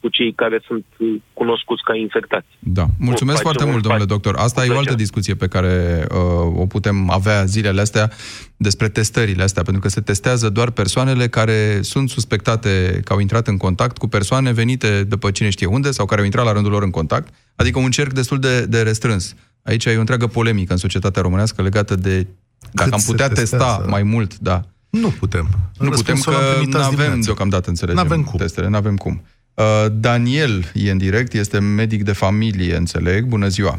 [0.02, 0.84] cu cei care sunt
[1.32, 2.46] cunoscuți ca infectați.
[2.58, 2.86] Da.
[2.98, 4.34] Mulțumesc foarte mult, domnule doctor.
[4.36, 8.10] Asta e o altă discuție pe care uh, o putem avea zilele astea
[8.56, 13.46] despre testările astea, pentru că se testează doar persoanele care sunt suspectate că au intrat
[13.46, 16.70] în contact cu persoane venite după cine știe unde sau care au intrat la rândul
[16.72, 19.34] lor în contact, adică un cerc destul de, de restrâns.
[19.62, 22.26] Aici e o întreagă polemică în societatea românească legată de
[22.72, 23.86] dacă Cât am putea se testa testează?
[23.90, 24.62] mai mult, da.
[24.90, 25.48] Nu putem.
[25.78, 27.24] Nu putem Răspunsul că l-am primit nu azi avem dimineață.
[27.24, 28.38] deocamdată, înțelegem, N-avem cum.
[28.38, 29.22] testele, nu avem cum.
[29.54, 33.24] Uh, Daniel e în direct, este medic de familie, înțeleg.
[33.24, 33.74] Bună ziua!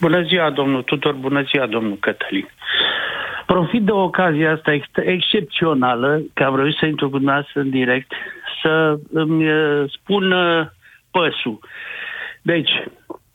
[0.00, 2.48] Bună ziua, domnul Tudor, bună ziua, domnul Cătălin.
[3.46, 8.12] Profit de ocazia asta ex- excepțională, că am reușit să intru cu dumneavoastră în direct,
[8.62, 10.66] să îmi uh, spun uh,
[11.10, 11.58] păsul.
[12.42, 12.70] Deci,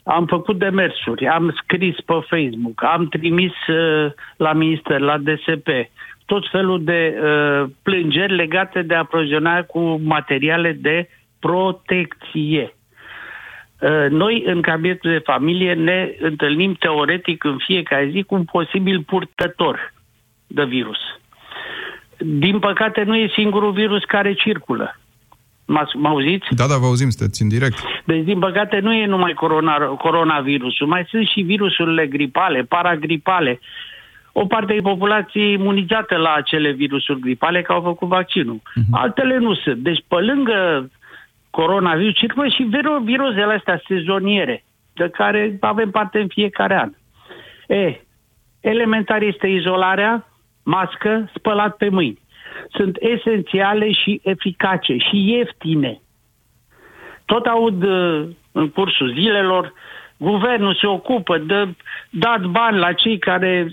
[0.04, 5.68] am făcut demersuri, am scris pe Facebook, am trimis uh, la minister, la DSP,
[6.26, 11.10] tot felul de uh, plângeri legate de aprovizionarea cu materiale de
[11.41, 12.75] protecție.
[13.80, 19.04] Uh, Noi, în cabinetul de familie, ne întâlnim teoretic în fiecare zi cu un posibil
[19.04, 19.93] purtător
[20.47, 20.99] de virus.
[22.17, 24.95] Din păcate, nu e singurul virus care circulă.
[25.65, 26.47] M-ați- Mă auziți?
[26.56, 27.77] Da, da, vă auzim, sunteți în direct.
[28.06, 33.60] Deci, din păcate, nu e numai corona, coronavirusul, mai sunt și virusurile gripale, paragripale.
[34.32, 38.62] O parte din populație e imunizată la acele virusuri gripale că au făcut vaccinul.
[38.91, 39.77] Altele nu sunt.
[39.77, 40.89] Deci, pe lângă
[41.52, 46.92] coronavirus, circulă și viru- virusele astea sezoniere, de care avem parte în fiecare an.
[47.68, 48.02] E,
[48.60, 50.28] elementar este izolarea,
[50.64, 52.20] mască, spălat pe mâini.
[52.70, 56.02] Sunt esențiale și eficace și ieftine.
[57.26, 59.74] Tot aud uh, în cursul zilelor,
[60.18, 61.76] guvernul se ocupă de
[62.10, 63.72] dat bani la cei care,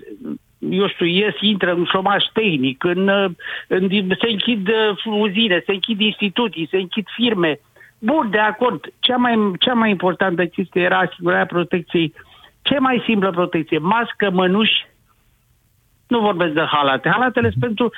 [0.59, 3.31] eu știu, ies, intră în șomaș tehnic, în, uh,
[3.69, 7.61] în, se închid uh, uzine, se închid instituții, se închid firme.
[7.99, 8.85] Bun, de acord.
[8.99, 12.15] Cea mai, cea mai importantă chestie era asigurarea protecției.
[12.63, 13.79] Ce mai simplă protecție?
[13.79, 14.87] Mască, mănuși,
[16.07, 17.09] nu vorbesc de halate.
[17.09, 17.93] Halatele sunt pentru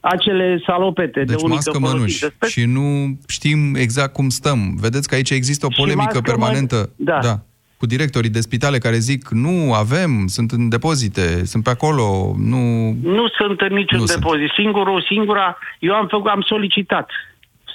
[0.00, 2.46] acele salopete Deci de unică mască mănuși folosință.
[2.46, 4.76] și nu știm exact cum stăm.
[4.80, 7.18] Vedeți că aici există o Și polemică mască permanentă mănuși, da.
[7.20, 7.34] da,
[7.76, 12.92] cu directorii de spitale care zic nu avem, sunt în depozite, sunt pe acolo, nu...
[13.02, 14.20] Nu sunt în niciun Nu nu sunt.
[14.22, 14.50] depozit.
[14.54, 17.10] Singurul, singura, eu am făcut, am solicitat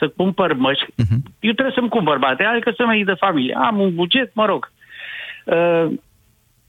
[0.02, 0.86] să cumpăr măști.
[0.96, 1.18] Mhm.
[1.40, 3.54] Eu trebuie să-mi cumpăr bate, adică să mă de familie.
[3.54, 4.72] Am un buget, mă rog.
[5.46, 5.88] Uh,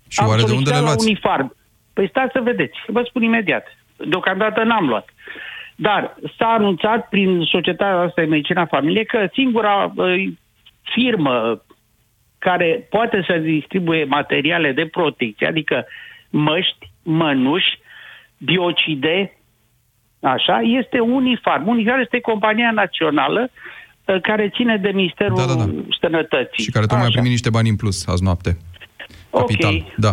[0.09, 1.07] Și am oare de unde solicitat le la luați?
[1.07, 1.57] Unifarm.
[1.93, 3.67] Păi stați să vedeți, vă spun imediat.
[3.97, 5.09] Deocamdată n-am luat.
[5.77, 10.33] Dar s-a anunțat prin societatea asta de medicina familie că singura uh,
[10.95, 11.63] firmă
[12.39, 15.87] care poate să distribuie materiale de protecție, adică
[16.31, 17.79] măști, mănuși,
[18.39, 19.37] biocide,
[20.23, 21.69] așa, este Unifarm.
[21.69, 23.51] Unifarm este compania națională
[24.05, 25.71] uh, care ține de Ministerul Da, da, da.
[26.01, 26.65] Sănătății.
[26.65, 27.15] Și care tocmai a Așa.
[27.15, 28.57] primit niște bani în plus azi noapte.
[29.31, 29.95] Capital, Ok.
[29.97, 30.13] da.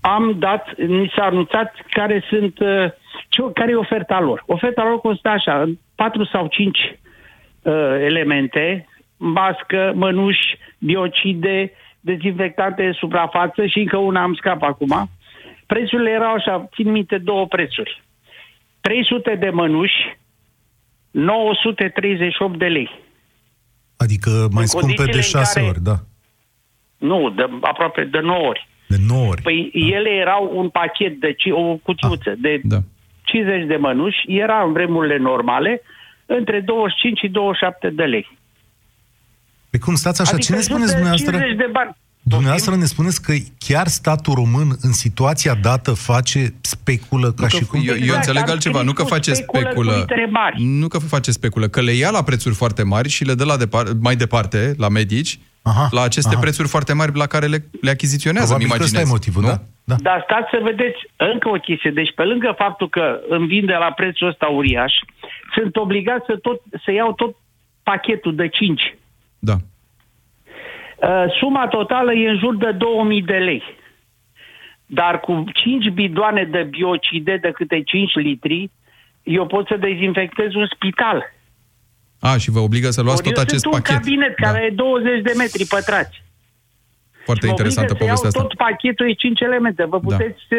[0.00, 2.84] am dat, ni s-a anunțat care sunt, uh,
[3.28, 4.42] ce, care e oferta lor.
[4.46, 6.78] Oferta lor constă așa, în patru sau cinci
[7.62, 15.10] uh, elemente, mască, mănuși, biocide, dezinfectante de suprafață și încă una am scap acum.
[15.66, 18.02] Prețurile erau așa, țin minte două prețuri.
[18.80, 20.18] 300 de mănuși,
[21.10, 22.90] 938 de lei.
[23.96, 25.96] Adică mai În scumpe de condițiile în șase care- ori, da.
[26.98, 28.68] Nu, de, aproape de 9 ori.
[28.88, 29.42] De 9 ori.
[29.42, 32.78] Păi ele erau un pachet de ci- o cutiuță de da.
[33.24, 35.82] 50 de mănuși, era în vremurile normale,
[36.26, 38.38] între 25 și 27 de lei.
[39.70, 40.30] Pe cum stați așa?
[40.34, 41.66] adică Ce ne spuneți 150 dumneavoastră?
[41.66, 41.96] de bani.
[42.28, 47.58] Dumneavoastră ne spuneți că chiar statul român în situația dată face speculă ca Nu și
[47.58, 47.80] că, cum...
[47.84, 50.04] eu, eu înțeleg altceva, nu că face speculă,
[50.56, 53.56] nu că face speculă, că le ia la prețuri foarte mari și le dă la
[53.56, 56.40] depar- mai departe, la medici, aha, la aceste aha.
[56.40, 59.10] prețuri foarte mari la care le, le achiziționează, îmi Probabil că ăsta imaginez.
[59.10, 59.48] e motivul, nu?
[59.48, 59.60] da?
[59.90, 59.96] Da.
[60.02, 61.90] Dar stați să vedeți încă o chestie.
[61.90, 64.92] Deci pe lângă faptul că îmi vinde la prețul ăsta uriaș,
[65.54, 67.36] sunt obligat să, tot, să iau tot
[67.82, 68.96] pachetul de 5.
[69.38, 69.56] Da.
[71.02, 73.62] Uh, suma totală e în jur de 2000 de lei.
[74.86, 78.70] Dar cu 5 bidoane de biocide de câte 5 litri,
[79.22, 81.32] eu pot să dezinfectez un spital.
[82.20, 83.96] A, și vă obligă să luați Ori tot eu acest sunt un pachet.
[83.96, 86.22] cabinet care e 20 de metri pătrați.
[87.24, 88.40] Foarte Mă obligă interesantă să iau povestea asta.
[88.42, 89.84] tot pachetul e 5 elemente.
[89.84, 90.58] Vă puteți uh,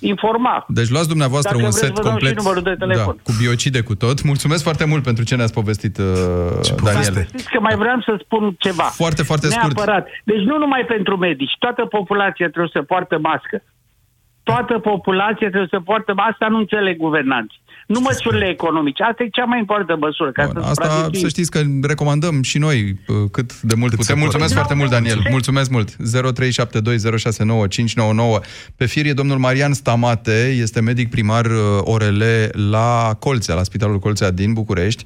[0.00, 0.64] informa.
[0.68, 3.14] Deci luați dumneavoastră Dacă un vreți, set vă dau și complet numărul de telefon.
[3.16, 4.22] Da, cu biocide cu tot.
[4.22, 6.04] Mulțumesc foarte mult pentru ce ne-ați povestit, uh,
[6.84, 7.24] Daniel.
[7.26, 8.82] Știți că mai vreau să spun ceva.
[8.82, 9.74] Foarte, foarte scurt.
[9.74, 10.08] Neapărat.
[10.24, 11.56] Deci nu numai pentru medici.
[11.58, 13.62] Toată populația trebuie să poartă mască.
[14.50, 16.30] Toată populația trebuie să poartă mască.
[16.32, 17.54] Asta nu înțeleg guvernanți.
[17.86, 19.02] Nu măsurile economice.
[19.02, 20.32] Asta e cea mai importantă măsură.
[20.32, 21.22] Ca să Asta supraviețuim.
[21.22, 22.78] să știți că recomandăm și noi
[23.08, 24.18] uh, cât de mult putem.
[24.18, 24.66] Mulțumesc poate.
[24.66, 25.18] foarte mult, Daniel.
[25.30, 25.88] Mulțumesc mult.
[25.90, 25.96] 0372069599.
[28.76, 32.22] Pe fir e domnul Marian Stamate, este medic primar uh, ORL
[32.70, 35.04] la Colțea, la Spitalul Colțea din București.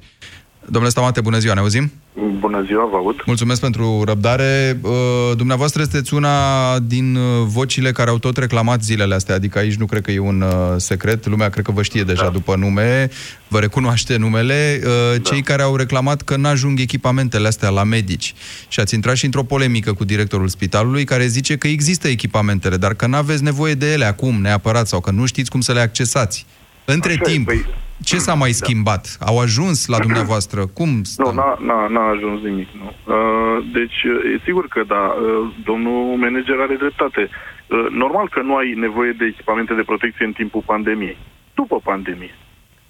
[0.65, 1.91] Domnule Stamate, bună ziua, ne auzim?
[2.39, 3.15] Bună ziua, vă aud.
[3.25, 4.79] Mulțumesc pentru răbdare.
[4.81, 4.91] Uh,
[5.35, 9.85] dumneavoastră sunteți una din uh, vocile care au tot reclamat zilele astea, adică aici nu
[9.85, 12.29] cred că e un uh, secret, lumea cred că vă știe deja da.
[12.29, 13.09] după nume,
[13.47, 15.17] vă recunoaște numele, da.
[15.17, 18.33] cei care au reclamat că n-ajung echipamentele astea la medici.
[18.67, 22.93] Și ați intrat și într-o polemică cu directorul spitalului care zice că există echipamentele, dar
[22.93, 26.45] că n-aveți nevoie de ele acum neapărat sau că nu știți cum să le accesați.
[26.85, 27.65] Între Așa timp, păi,
[28.03, 28.55] ce s-a mai da.
[28.55, 29.17] schimbat?
[29.19, 30.65] Au ajuns la dumneavoastră?
[30.65, 31.01] Cum?
[31.17, 32.87] Nu, n-a, n-a, n-a ajuns nimic, nu.
[33.13, 33.99] Uh, deci,
[34.33, 37.29] e sigur că da, uh, domnul manager are dreptate.
[37.29, 41.17] Uh, normal că nu ai nevoie de echipamente de protecție în timpul pandemiei.
[41.53, 42.35] După pandemie.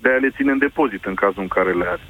[0.02, 2.06] De aia le ține în depozit în cazul în care le are.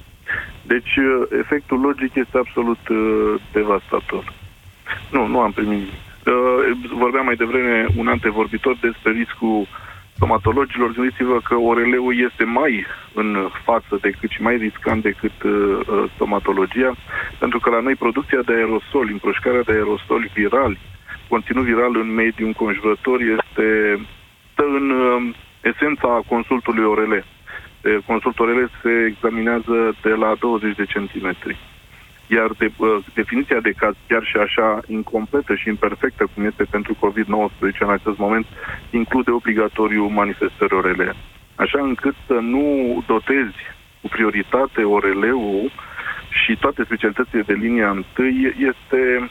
[0.61, 4.33] Deci, uh, efectul logic este absolut uh, devastator.
[5.11, 5.99] Nu, nu am primit nimic.
[6.25, 9.67] Uh, vorbeam mai devreme un antevorbitor despre riscul uh,
[10.21, 16.03] stomatologilor, gândiți-vă că ORL-ul este mai în față decât și mai riscant decât uh, uh,
[16.15, 16.91] stomatologia,
[17.39, 20.79] pentru că la noi producția de aerosoli, împroșcarea de aerosoli virali,
[21.27, 23.67] conținut viral în mediul înconjurător este
[24.51, 27.13] stă în uh, esența consultului ORL.
[28.05, 31.57] Consultul ORL se examinează de la 20 de centimetri
[32.37, 36.93] iar de, uh, definiția de caz, chiar și așa incompletă și imperfectă cum este pentru
[36.93, 38.45] COVID-19 în acest moment,
[38.89, 41.13] include obligatoriu manifestări orele.
[41.55, 42.65] Așa încât să nu
[43.07, 43.59] dotezi
[44.01, 45.69] cu prioritate oreleu
[46.43, 49.29] și toate specialitățile de linia întâi este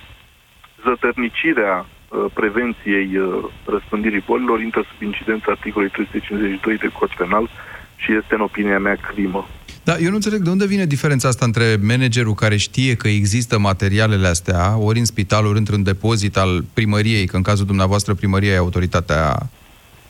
[0.84, 7.50] zătărnicirea uh, prevenției uh, răspândirii bolilor intră sub incidența articolului 352 de cod penal
[7.96, 9.46] și este, în opinia mea, crimă.
[9.90, 13.58] Da, eu nu înțeleg de unde vine diferența asta între managerul care știe că există
[13.58, 18.52] materialele astea, ori în spital, ori într-un depozit al primăriei, că în cazul dumneavoastră primăria
[18.52, 19.36] e autoritatea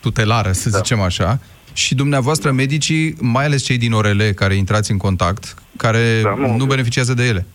[0.00, 0.76] tutelară, să da.
[0.76, 1.38] zicem așa,
[1.72, 6.56] și dumneavoastră medicii, mai ales cei din orele care intrați în contact, care da, nu,
[6.56, 7.46] nu beneficiază de ele.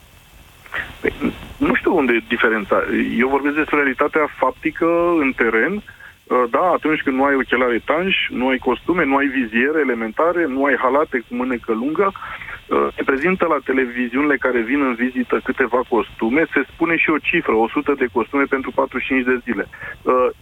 [1.01, 2.75] Păi, nu știu unde e diferența.
[3.19, 4.85] Eu vorbesc despre realitatea faptică
[5.19, 5.94] în teren, Uh,
[6.27, 10.63] da, atunci când nu ai ochelari etanși, nu ai costume, nu ai viziere elementare, nu
[10.63, 15.81] ai halate cu mânecă lungă, uh, se prezintă la televiziunile care vin în vizită câteva
[15.89, 19.67] costume, se spune și o cifră, 100 de costume pentru 45 de zile.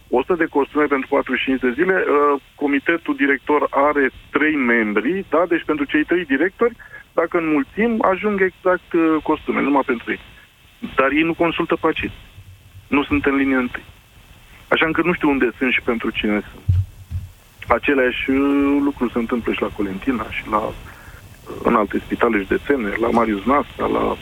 [0.08, 2.04] 100 uh, de costume pentru 45 de zile,
[2.54, 6.76] comitetul director are 3 membri, da, deci pentru cei 3 directori,
[7.12, 8.90] dacă înmulțim, ajung exact
[9.22, 10.20] costume, numai pentru ei.
[10.96, 12.16] Dar ei nu consultă pacienți.
[12.88, 13.93] Nu sunt în linie întâi.
[14.74, 16.68] Așa încât nu știu unde sunt și pentru cine sunt.
[17.78, 18.36] Aceleași uh,
[18.86, 20.72] lucruri se întâmplă și la Colentina și la uh,
[21.62, 24.16] în alte spitale județene, la Marius Nasta, la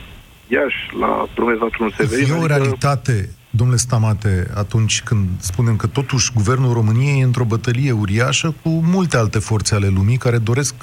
[0.47, 2.29] Iași, la Promezatul Severin.
[2.29, 2.53] E o adică...
[2.53, 8.69] realitate, domnule Stamate, atunci când spunem că totuși guvernul României e într-o bătălie uriașă cu
[8.69, 10.75] multe alte forțe ale lumii care doresc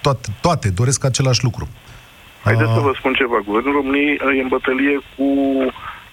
[0.00, 1.68] toate, toate doresc același lucru.
[2.44, 2.74] Haideți A...
[2.74, 3.38] să vă spun ceva.
[3.44, 5.26] Guvernul României e în bătălie cu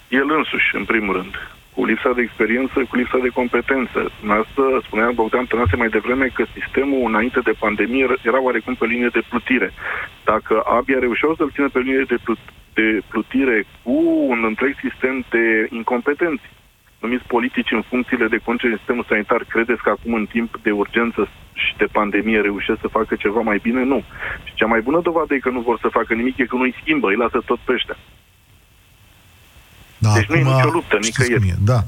[0.07, 1.33] el însuși, în primul rând
[1.79, 3.99] cu lipsa de experiență, cu lipsa de competență.
[4.41, 9.11] Asta spunea Bogdan Tănase mai devreme că sistemul înainte de pandemie era oarecum pe linie
[9.17, 9.69] de plutire.
[10.31, 13.95] Dacă abia reușeau să-l țină pe linie de, plut- de plutire cu
[14.33, 15.45] un întreg sistem de
[15.79, 16.45] incompetenți,
[17.03, 20.71] numiți politici în funcțiile de conducere în sistemul sanitar, credeți că acum în timp de
[20.71, 21.21] urgență
[21.53, 23.83] și de pandemie reușesc să facă ceva mai bine?
[23.83, 23.99] Nu.
[24.43, 26.79] Și cea mai bună dovadă e că nu vor să facă nimic, e că nu-i
[26.81, 27.97] schimbă, îi lasă tot pe ăștia.
[30.05, 31.53] Da, deci acum, nu e nicio luptă, nicăieri.
[31.71, 31.79] Da.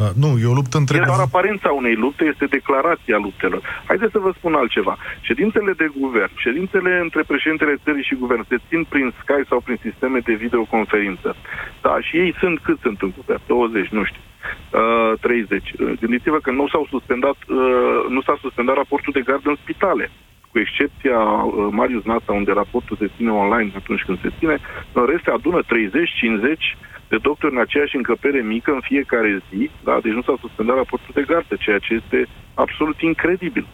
[0.00, 0.96] Uh, nu, e o luptă între...
[0.96, 3.62] E doar aparența unei lupte, este declarația luptelor.
[3.90, 4.94] Haideți să vă spun altceva.
[5.20, 9.78] Ședințele de guvern, ședințele între președintele țării și guvern se țin prin Skype sau prin
[9.86, 11.36] sisteme de videoconferință.
[11.84, 13.42] Da, și ei sunt cât sunt în guvern?
[13.46, 14.22] 20, nu știu.
[14.70, 15.74] Uh, 30.
[16.00, 20.10] Gândiți-vă că nu s-au suspendat, uh, nu s-a suspendat raportul de gardă în spitale
[20.50, 24.56] cu excepția uh, Marius Nata, unde raportul se ține online atunci când se ține,
[24.92, 26.76] în rest se adună 30, 50
[27.12, 29.94] de doctori în aceeași încăpere mică în fiecare zi, da?
[30.02, 33.66] deci nu s-a suspendat raportul de gardă, ceea ce este absolut incredibil.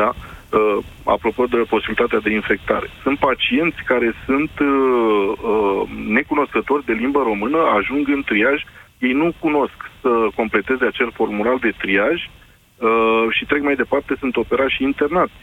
[0.00, 0.10] Da?
[0.14, 2.88] Uh, apropo de posibilitatea de infectare.
[3.02, 5.82] Sunt pacienți care sunt uh, uh,
[6.18, 8.58] necunoscători de limbă română, ajung în triaj,
[8.98, 14.36] ei nu cunosc să completeze acel formular de triaj uh, și trec mai departe, sunt
[14.36, 15.38] operați și internați.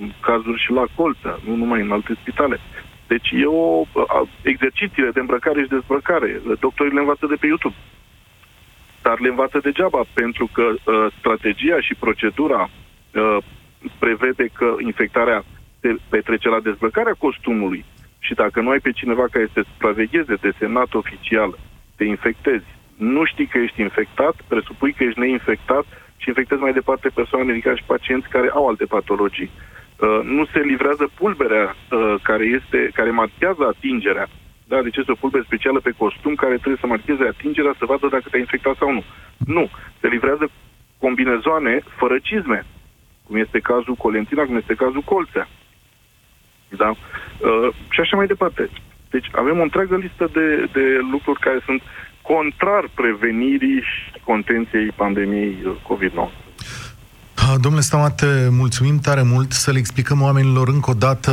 [0.00, 2.60] În cazuri și la colța, nu numai în alte spitale.
[3.06, 3.84] Deci e o
[4.42, 6.40] exercițiile de îmbrăcare și dezbrăcare.
[6.60, 7.74] Doctorii le învață de pe YouTube.
[9.02, 13.36] Dar le învață degeaba, pentru că uh, strategia și procedura uh,
[13.98, 15.44] prevede că infectarea
[15.80, 17.84] se petrece la dezbrăcarea costumului
[18.18, 21.58] și dacă nu ai pe cineva care să supravegheze desemnat oficial,
[21.96, 22.64] te infectezi.
[22.96, 25.84] Nu știi că ești infectat, presupui că ești neinfectat
[26.16, 29.50] și infectezi mai departe persoane medicale și pacienți care au alte patologii.
[29.96, 34.26] Uh, nu se livrează pulberea uh, care, este, care marchează atingerea.
[34.64, 38.06] Da, deci este o pulbere specială pe costum care trebuie să marcheze atingerea să vadă
[38.10, 39.04] dacă te-a infectat sau nu.
[39.36, 39.70] Nu.
[40.00, 40.50] Se livrează
[40.98, 42.66] combinezoane fără cizme,
[43.26, 45.48] cum este cazul Colentina, cum este cazul Colțea.
[46.68, 46.90] Da?
[46.90, 48.68] Uh, și așa mai departe.
[49.10, 51.82] Deci avem o întreagă listă de, de lucruri care sunt
[52.22, 56.45] contrar prevenirii și contenției pandemiei uh, COVID-19.
[57.54, 61.32] Domnule Stamate, mulțumim tare mult să le explicăm oamenilor încă o dată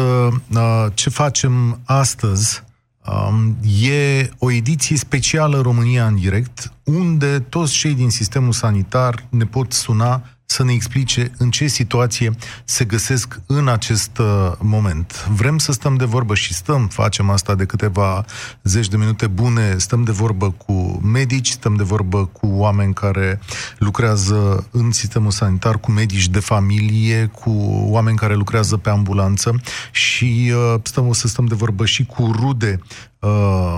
[0.53, 2.63] uh, ce facem astăzi.
[3.05, 9.45] Um, e o ediție specială România în direct, unde toți cei din sistemul sanitar ne
[9.45, 10.23] pot suna
[10.53, 15.27] să ne explice în ce situație se găsesc în acest uh, moment.
[15.27, 18.25] Vrem să stăm de vorbă și stăm, facem asta de câteva
[18.63, 23.39] zeci de minute bune, stăm de vorbă cu medici, stăm de vorbă cu oameni care
[23.77, 27.51] lucrează în sistemul sanitar, cu medici de familie, cu
[27.89, 32.31] oameni care lucrează pe ambulanță și uh, stăm, o să stăm de vorbă și cu
[32.35, 32.79] rude
[33.19, 33.77] uh,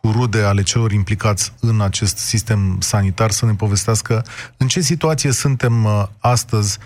[0.00, 4.24] cu rude ale celor implicați în acest sistem sanitar să ne povestească
[4.56, 6.78] în ce situație suntem uh, astăzi,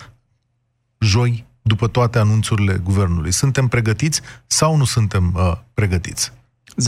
[0.99, 3.33] joi, după toate anunțurile guvernului.
[3.33, 6.33] Suntem pregătiți sau nu suntem uh, pregătiți?
[6.83, 6.85] 0372069599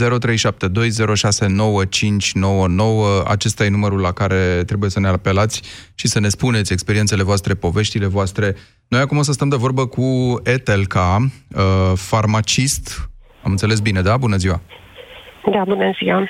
[3.27, 5.61] Acesta e numărul la care trebuie să ne apelați
[5.95, 8.55] și să ne spuneți experiențele voastre, poveștile voastre.
[8.87, 13.09] Noi acum o să stăm de vorbă cu Etelca, uh, farmacist.
[13.43, 14.17] Am înțeles bine, da?
[14.17, 14.61] Bună ziua!
[15.51, 16.29] Da, bună ziua.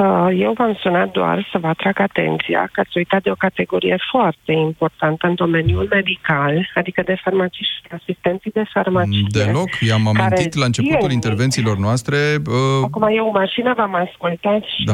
[0.00, 3.96] Uh, eu v-am sunat doar să vă atrag atenția că ați uitat de o categorie
[4.10, 9.26] foarte importantă în domeniul medical, adică de farmaciști și asistenții de farmacie.
[9.28, 11.12] Deloc, i-am amintit la începutul e...
[11.12, 12.16] intervențiilor noastre.
[12.46, 12.82] Uh...
[12.84, 14.92] Acum eu în mașină v-am ascultat și da.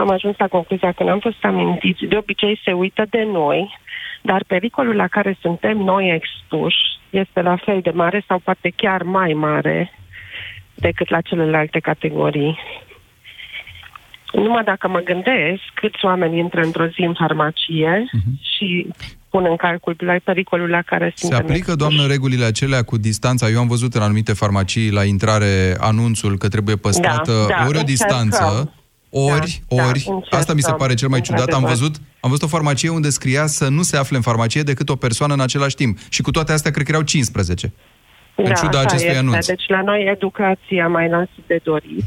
[0.00, 2.04] am ajuns la concluzia că n-am fost amintiți.
[2.04, 3.78] De obicei se uită de noi,
[4.22, 9.02] dar pericolul la care suntem noi expuși este la fel de mare sau poate chiar
[9.02, 9.92] mai mare
[10.74, 12.58] decât la celelalte categorii.
[14.32, 18.56] Numai dacă mă gândesc câți oameni intră într-o zi în farmacie uh-huh.
[18.56, 18.86] și
[19.30, 21.32] pun în calcul la pericolul la care sunt.
[21.32, 21.76] Se aplică, expuși.
[21.76, 23.48] doamnă, regulile acelea cu distanța?
[23.48, 27.78] Eu am văzut în anumite farmacii la intrare anunțul că trebuie păstrată da, da, ori
[27.78, 28.72] o distanță,
[29.10, 32.42] ori, da, ori, da, asta mi se pare cel mai ciudat, am văzut, am văzut
[32.42, 35.74] o farmacie unde scria să nu se afle în farmacie decât o persoană în același
[35.74, 35.98] timp.
[36.08, 37.72] Și cu toate astea, cred că erau 15
[38.34, 39.18] în da, ciuda acestui este.
[39.18, 39.46] anunț.
[39.46, 42.04] Deci la noi educația mai lasă de dorit.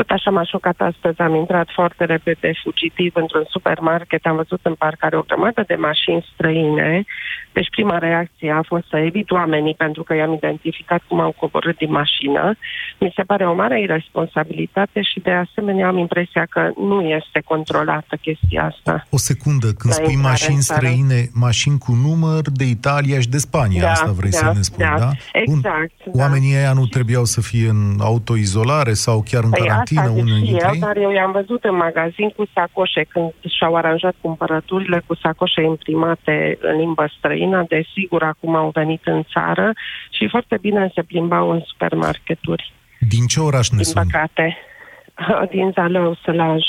[0.00, 4.74] Tot așa m-a șocat astăzi, am intrat foarte repede, fugitiv, într-un supermarket, am văzut în
[4.74, 7.04] parcare o grămadă de mașini străine,
[7.52, 11.76] deci prima reacție a fost să evit oamenii pentru că i-am identificat cum au coborât
[11.76, 12.54] din mașină.
[12.98, 18.16] Mi se pare o mare irresponsabilitate și de asemenea am impresia că nu este controlată
[18.20, 19.06] chestia asta.
[19.10, 23.90] O secundă, când spui mașini străine, mașini cu număr de Italia și de Spania, da,
[23.90, 24.94] asta vrei da, să ne spui, da?
[24.98, 25.10] da?
[25.32, 25.92] Exact.
[26.04, 26.12] Bun.
[26.12, 26.22] Da.
[26.22, 30.70] Oamenii ăia nu trebuiau să fie în autoizolare sau chiar în păi carantină unul dintre
[30.72, 30.80] ei?
[30.80, 36.58] Dar eu i-am văzut în magazin cu sacoșe când și-au aranjat cumpărăturile cu sacoșe imprimate
[36.60, 39.72] în limbă străină străină, desigur, acum au venit în țară
[40.10, 42.72] și foarte bine se plimbau în supermarketuri.
[43.08, 44.56] Din ce oraș ne Din păcate,
[45.54, 46.62] din Zalău, Sălaj.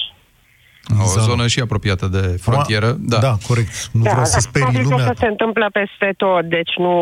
[0.90, 1.28] O Zalău.
[1.30, 2.96] zonă și apropiată de frontieră.
[3.00, 3.90] Da, da corect.
[3.92, 5.08] Nu da, vreau să sperii lumea.
[5.08, 6.94] Că se întâmplă peste tot, deci nu...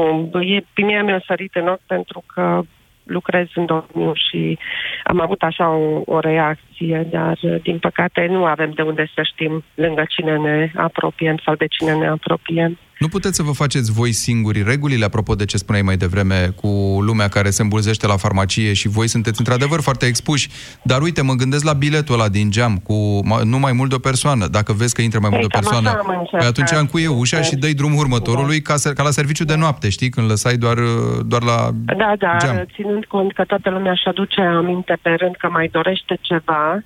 [0.42, 2.62] E, mie mi-a sărit în ochi pentru că
[3.10, 4.58] lucrez în domeniu și
[5.04, 9.64] am avut așa o, o reacție, dar din păcate nu avem de unde să știm
[9.76, 12.78] lângă cine ne apropiem sau de cine ne apropiem.
[13.00, 16.68] Nu puteți să vă faceți voi singuri regulile, apropo de ce spuneai mai devreme, cu
[17.02, 20.50] lumea care se îmbulzește la farmacie și voi sunteți într-adevăr foarte expuși.
[20.84, 24.00] Dar uite, mă gândesc la biletul ăla din geam, cu nu mai mult de o
[24.00, 24.48] persoană.
[24.48, 25.90] Dacă vezi că intră mai mult de o persoană,
[26.32, 29.90] păi atunci încuie ușa și dai drum următorului ca, să, ca la serviciu de noapte,
[29.90, 30.10] știi?
[30.10, 30.78] Când lăsai doar,
[31.26, 32.66] doar la Da, da, geam.
[32.74, 36.84] ținând cont că toată lumea își aduce aminte pe rând că mai dorește ceva,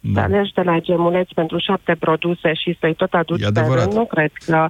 [0.00, 0.20] da.
[0.20, 4.06] să alegi de la gemuleți pentru șapte produse și să-i tot aduci pe rând, nu
[4.06, 4.68] cred că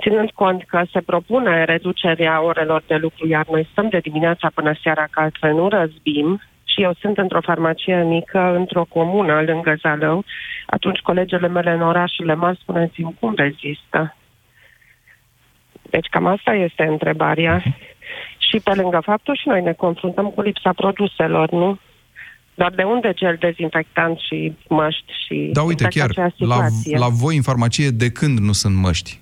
[0.00, 4.72] ținând cont că se propune reducerea orelor de lucru, iar noi stăm de dimineața până
[4.82, 10.24] seara, că altfel nu răzbim, și eu sunt într-o farmacie mică, într-o comună lângă Zalău,
[10.66, 14.16] atunci colegele mele în orașele mari spuneți-mi cum rezistă.
[15.90, 17.62] Deci cam asta este întrebarea.
[18.38, 21.78] Și pe lângă faptul și noi ne confruntăm cu lipsa produselor, nu?
[22.54, 25.50] Dar de unde gel dezinfectant și măști și...
[25.52, 26.56] Da, uite, chiar, la,
[26.98, 29.20] la voi în farmacie de când nu sunt măști?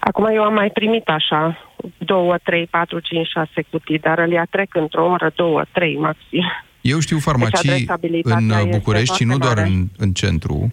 [0.00, 1.58] Acum eu am mai primit așa
[1.98, 6.44] două, trei, patru, cinci, șase cutii, dar îl ia trec într-o oră, două, trei maxim.
[6.80, 7.86] Eu știu farmacii deci
[8.22, 10.72] în București și nu doar în, în centru,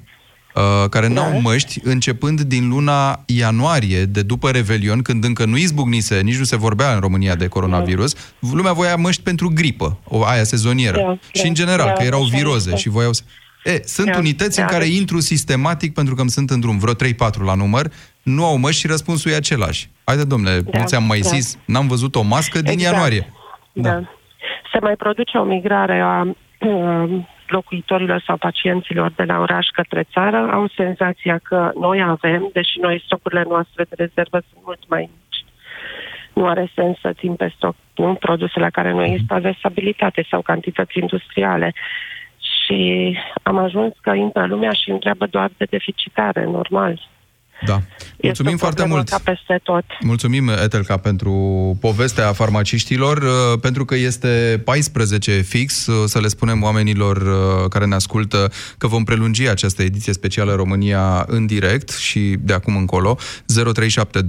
[0.56, 1.38] uh, care n-au da.
[1.38, 6.58] măști începând din luna ianuarie, de după Revelion, când încă nu izbucnise, nici nu se
[6.58, 8.50] vorbea în România de coronavirus, da.
[8.52, 10.98] lumea voia măști pentru gripă, o aia sezonieră.
[10.98, 13.22] Da, și da, în general, da, că erau viroze și voiau să...
[13.64, 14.96] E, sunt da, unități da, în care deci...
[14.96, 16.98] intru sistematic, pentru că îmi sunt în drum, vreo 3-4
[17.46, 17.92] la număr,
[18.30, 19.90] nu au măști și răspunsul e același.
[20.04, 21.28] Haide, domnule, da, nu ți-am mai da.
[21.28, 22.94] zis, n-am văzut o mască din exact.
[22.94, 23.34] ianuarie.
[23.74, 23.90] Da.
[23.90, 24.02] da.
[24.72, 30.50] Se mai produce o migrare a uh, locuitorilor sau pacienților de la oraș către țară.
[30.52, 35.46] Au senzația că noi avem, deși noi stocurile noastre de rezervă sunt mult mai mici.
[36.34, 38.14] Nu are sens să țin pe stoc nu?
[38.14, 39.12] produse la care nu mhm.
[39.12, 41.74] există stabilitate sau cantități industriale.
[42.40, 47.08] Și am ajuns că intră lumea și întreabă doar de deficitare, normal.
[47.66, 47.82] Da.
[48.22, 49.10] Mulțumim foarte mult.
[49.10, 49.84] Ca peste tot.
[50.00, 51.34] Mulțumim, Etelca, pentru
[51.82, 57.86] povestea farmaciștilor, uh, pentru că este 14 fix, uh, să le spunem oamenilor uh, care
[57.86, 63.18] ne ascultă că vom prelungi această ediție specială România în direct și de acum încolo
[63.46, 64.10] 0372